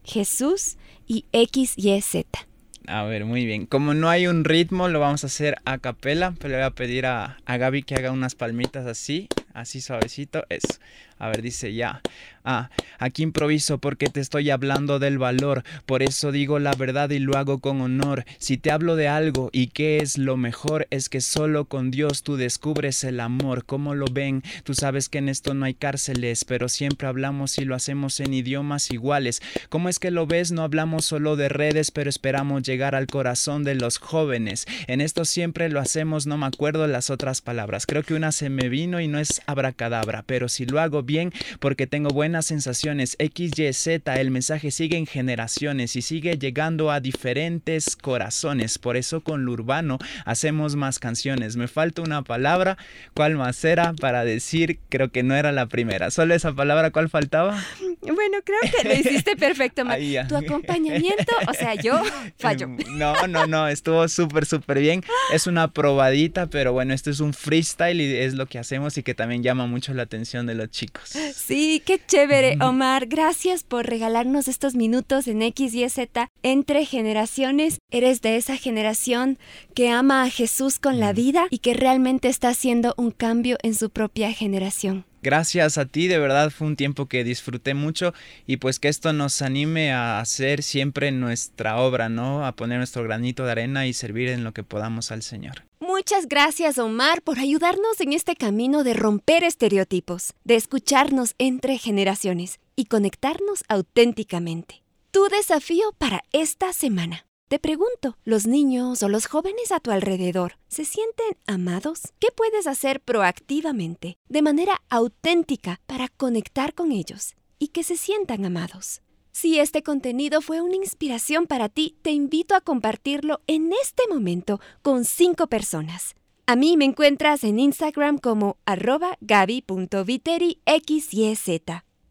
Jesús 0.03 0.77
y 1.07 1.25
X, 1.31 1.73
Y, 1.77 2.01
Z. 2.01 2.47
A 2.87 3.03
ver, 3.03 3.25
muy 3.25 3.45
bien. 3.45 3.65
Como 3.65 3.93
no 3.93 4.09
hay 4.09 4.27
un 4.27 4.45
ritmo, 4.45 4.87
lo 4.87 5.01
vamos 5.01 5.23
a 5.23 5.27
hacer 5.27 5.57
a 5.65 5.77
capela, 5.77 6.33
pero 6.39 6.49
le 6.49 6.55
voy 6.55 6.65
a 6.65 6.71
pedir 6.71 7.05
a, 7.05 7.37
a 7.45 7.57
Gaby 7.57 7.83
que 7.83 7.95
haga 7.95 8.11
unas 8.11 8.33
palmitas 8.33 8.87
así, 8.87 9.27
así 9.53 9.81
suavecito. 9.81 10.45
Eso. 10.47 10.79
A 11.19 11.29
ver, 11.29 11.41
dice 11.41 11.73
ya. 11.73 12.01
Ah, 12.49 12.69
aquí 12.97 13.23
improviso 13.23 13.77
porque 13.77 14.07
te 14.07 14.21
estoy 14.21 14.51
hablando 14.51 14.99
del 14.99 15.17
valor, 15.17 15.65
por 15.85 16.01
eso 16.01 16.31
digo 16.31 16.59
la 16.59 16.73
verdad 16.73 17.09
y 17.09 17.19
lo 17.19 17.37
hago 17.37 17.59
con 17.59 17.81
honor. 17.81 18.23
Si 18.37 18.57
te 18.57 18.71
hablo 18.71 18.95
de 18.95 19.09
algo 19.09 19.49
y 19.51 19.67
qué 19.67 19.97
es 19.97 20.17
lo 20.17 20.37
mejor, 20.37 20.87
es 20.89 21.09
que 21.09 21.19
solo 21.19 21.65
con 21.65 21.91
Dios 21.91 22.23
tú 22.23 22.37
descubres 22.37 23.03
el 23.03 23.19
amor. 23.19 23.65
¿Cómo 23.65 23.95
lo 23.95 24.05
ven? 24.09 24.43
Tú 24.63 24.75
sabes 24.75 25.09
que 25.09 25.17
en 25.17 25.27
esto 25.27 25.55
no 25.55 25.65
hay 25.65 25.73
cárceles, 25.73 26.45
pero 26.45 26.69
siempre 26.69 27.09
hablamos 27.09 27.57
y 27.57 27.65
lo 27.65 27.75
hacemos 27.75 28.21
en 28.21 28.33
idiomas 28.33 28.91
iguales. 28.91 29.41
¿Cómo 29.67 29.89
es 29.89 29.99
que 29.99 30.09
lo 30.09 30.25
ves? 30.25 30.53
No 30.53 30.61
hablamos 30.61 31.03
solo 31.03 31.35
de 31.35 31.49
redes, 31.49 31.91
pero 31.91 32.09
esperamos 32.09 32.63
llegar 32.63 32.95
al 32.95 33.07
corazón 33.07 33.65
de 33.65 33.75
los 33.75 33.97
jóvenes. 33.97 34.67
En 34.87 35.01
esto 35.01 35.25
siempre 35.25 35.67
lo 35.67 35.81
hacemos, 35.81 36.27
no 36.27 36.37
me 36.37 36.45
acuerdo 36.45 36.87
las 36.87 37.09
otras 37.09 37.41
palabras. 37.41 37.85
Creo 37.85 38.03
que 38.03 38.13
una 38.13 38.31
se 38.31 38.49
me 38.49 38.69
vino 38.69 39.01
y 39.01 39.09
no 39.09 39.19
es 39.19 39.41
abracadabra, 39.47 40.23
pero 40.25 40.47
si 40.47 40.65
lo 40.65 40.79
hago 40.79 41.03
bien 41.07 41.33
porque 41.59 41.87
tengo 41.87 42.09
buenas 42.09 42.45
sensaciones. 42.45 43.15
X, 43.17 43.57
Y, 43.57 43.73
Z, 43.73 44.21
el 44.21 44.29
mensaje 44.29 44.69
sigue 44.69 44.97
en 44.97 45.07
generaciones 45.07 45.95
y 45.95 46.03
sigue 46.03 46.37
llegando 46.37 46.91
a 46.91 46.99
diferentes 46.99 47.95
corazones. 47.95 48.77
Por 48.77 48.97
eso 48.97 49.21
con 49.21 49.45
lo 49.45 49.53
urbano 49.53 49.97
hacemos 50.25 50.75
más 50.75 50.99
canciones. 50.99 51.55
Me 51.57 51.67
falta 51.67 52.03
una 52.03 52.21
palabra. 52.21 52.77
¿Cuál 53.15 53.35
más 53.35 53.65
era 53.65 53.93
para 53.93 54.23
decir? 54.23 54.77
Creo 54.89 55.09
que 55.09 55.23
no 55.23 55.35
era 55.35 55.51
la 55.51 55.65
primera. 55.65 56.11
Solo 56.11 56.35
esa 56.35 56.53
palabra, 56.53 56.91
¿cuál 56.91 57.09
faltaba? 57.09 57.59
Bueno, 58.01 58.37
creo 58.43 58.59
que 58.61 58.87
lo 58.87 58.93
hiciste 58.93 59.35
perfecto. 59.35 59.77
tu 60.27 60.35
acompañamiento, 60.35 61.33
o 61.47 61.53
sea, 61.53 61.75
yo 61.75 62.01
fallo. 62.37 62.67
No, 62.91 63.27
no, 63.27 63.47
no, 63.47 63.67
estuvo 63.67 64.07
súper, 64.07 64.45
súper 64.45 64.79
bien. 64.79 65.03
Es 65.33 65.47
una 65.47 65.69
probadita, 65.69 66.47
pero 66.47 66.73
bueno, 66.73 66.93
esto 66.93 67.09
es 67.09 67.19
un 67.19 67.33
freestyle 67.33 68.01
y 68.01 68.15
es 68.15 68.33
lo 68.33 68.45
que 68.45 68.59
hacemos 68.59 68.97
y 68.97 69.03
que 69.03 69.13
también 69.13 69.43
llama 69.43 69.67
mucho 69.67 69.93
la 69.93 70.03
atención 70.03 70.45
de 70.45 70.55
los 70.55 70.69
chicos. 70.69 70.96
Sí, 71.03 71.81
qué 71.85 71.99
chévere, 72.05 72.57
Omar. 72.61 73.07
Gracias 73.07 73.63
por 73.63 73.85
regalarnos 73.85 74.47
estos 74.47 74.75
minutos 74.75 75.27
en 75.27 75.41
X 75.41 75.73
y 75.73 75.87
Z 75.89 76.29
entre 76.43 76.85
generaciones. 76.85 77.79
Eres 77.91 78.21
de 78.21 78.37
esa 78.37 78.57
generación 78.57 79.37
que 79.73 79.89
ama 79.89 80.23
a 80.23 80.29
Jesús 80.29 80.79
con 80.79 80.99
la 80.99 81.13
vida 81.13 81.47
y 81.49 81.59
que 81.59 81.73
realmente 81.73 82.27
está 82.27 82.49
haciendo 82.49 82.93
un 82.97 83.11
cambio 83.11 83.57
en 83.63 83.75
su 83.75 83.89
propia 83.89 84.31
generación. 84.31 85.05
Gracias 85.27 85.77
a 85.77 85.83
ti, 85.83 86.07
de 86.07 86.19
verdad 86.19 86.51
fue 86.51 86.67
un 86.67 86.77
tiempo 86.77 87.07
que 87.07 87.25
disfruté 87.25 87.73
mucho 87.73 88.13
y 88.45 88.55
pues 88.55 88.79
que 88.79 88.87
esto 88.87 89.11
nos 89.11 89.41
anime 89.41 89.91
a 89.91 90.21
hacer 90.21 90.63
siempre 90.63 91.11
nuestra 91.11 91.81
obra, 91.81 92.07
¿no? 92.07 92.45
A 92.45 92.53
poner 92.53 92.77
nuestro 92.77 93.03
granito 93.03 93.43
de 93.43 93.51
arena 93.51 93.87
y 93.87 93.91
servir 93.91 94.29
en 94.29 94.45
lo 94.45 94.53
que 94.53 94.63
podamos 94.63 95.11
al 95.11 95.23
Señor. 95.23 95.65
Muchas 95.81 96.29
gracias, 96.29 96.77
Omar, 96.77 97.21
por 97.23 97.39
ayudarnos 97.39 97.99
en 97.99 98.13
este 98.13 98.37
camino 98.37 98.85
de 98.85 98.93
romper 98.93 99.43
estereotipos, 99.43 100.33
de 100.45 100.55
escucharnos 100.55 101.35
entre 101.39 101.77
generaciones 101.77 102.61
y 102.77 102.85
conectarnos 102.85 103.65
auténticamente. 103.67 104.81
Tu 105.11 105.27
desafío 105.27 105.93
para 105.97 106.23
esta 106.31 106.71
semana. 106.71 107.26
Te 107.47 107.59
pregunto, 107.59 108.17
¿los 108.25 108.45
niños 108.45 109.01
o 109.03 109.07
los 109.07 109.25
jóvenes 109.25 109.71
a 109.71 109.79
tu 109.79 109.91
alrededor 109.91 110.57
se 110.67 110.83
sienten 110.83 111.37
amados? 111.45 112.11
¿Qué 112.19 112.27
puedes 112.35 112.67
hacer 112.67 112.99
proactivamente, 112.99 114.17
de 114.27 114.41
manera 114.41 114.81
auténtica, 114.89 115.79
para 115.85 116.09
conectar 116.09 116.73
con 116.73 116.91
ellos 116.91 117.35
y 117.57 117.69
que 117.69 117.83
se 117.83 117.95
sientan 117.95 118.43
amados? 118.43 119.01
Si 119.31 119.59
este 119.59 119.81
contenido 119.81 120.41
fue 120.41 120.59
una 120.59 120.75
inspiración 120.75 121.47
para 121.47 121.69
ti, 121.69 121.95
te 122.01 122.11
invito 122.11 122.53
a 122.53 122.59
compartirlo 122.59 123.39
en 123.47 123.71
este 123.81 124.03
momento 124.09 124.59
con 124.81 125.05
cinco 125.05 125.47
personas. 125.47 126.15
A 126.47 126.57
mí 126.57 126.75
me 126.75 126.83
encuentras 126.83 127.45
en 127.45 127.59
Instagram 127.59 128.17
como 128.17 128.57
arroba 128.65 129.17
gaby.viteriXYZ. 129.21 131.61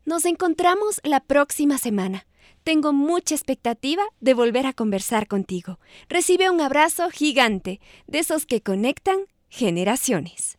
Nos 0.07 0.25
encontramos 0.25 1.03
la 1.05 1.21
próxima 1.21 1.77
semana. 1.77 2.27
Tengo 2.65 2.93
mucha 2.93 3.35
expectativa 3.35 4.03
de 4.21 4.35
volver 4.35 4.67
a 4.67 4.73
conversar 4.73 5.29
contigo. 5.29 5.79
Recibe 6.09 6.51
un 6.51 6.61
abrazo 6.61 7.11
gigante 7.11 7.81
de 8.07 8.19
esos 8.19 8.47
que 8.47 8.61
conectan 8.61 9.19
generaciones. 9.49 10.59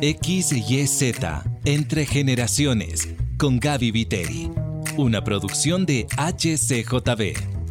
XYZ 0.00 1.14
Entre 1.64 2.06
Generaciones 2.06 3.14
con 3.38 3.60
Gaby 3.60 3.92
Viteri. 3.92 4.50
Una 4.96 5.22
producción 5.22 5.86
de 5.86 6.06
HCJB. 6.16 7.61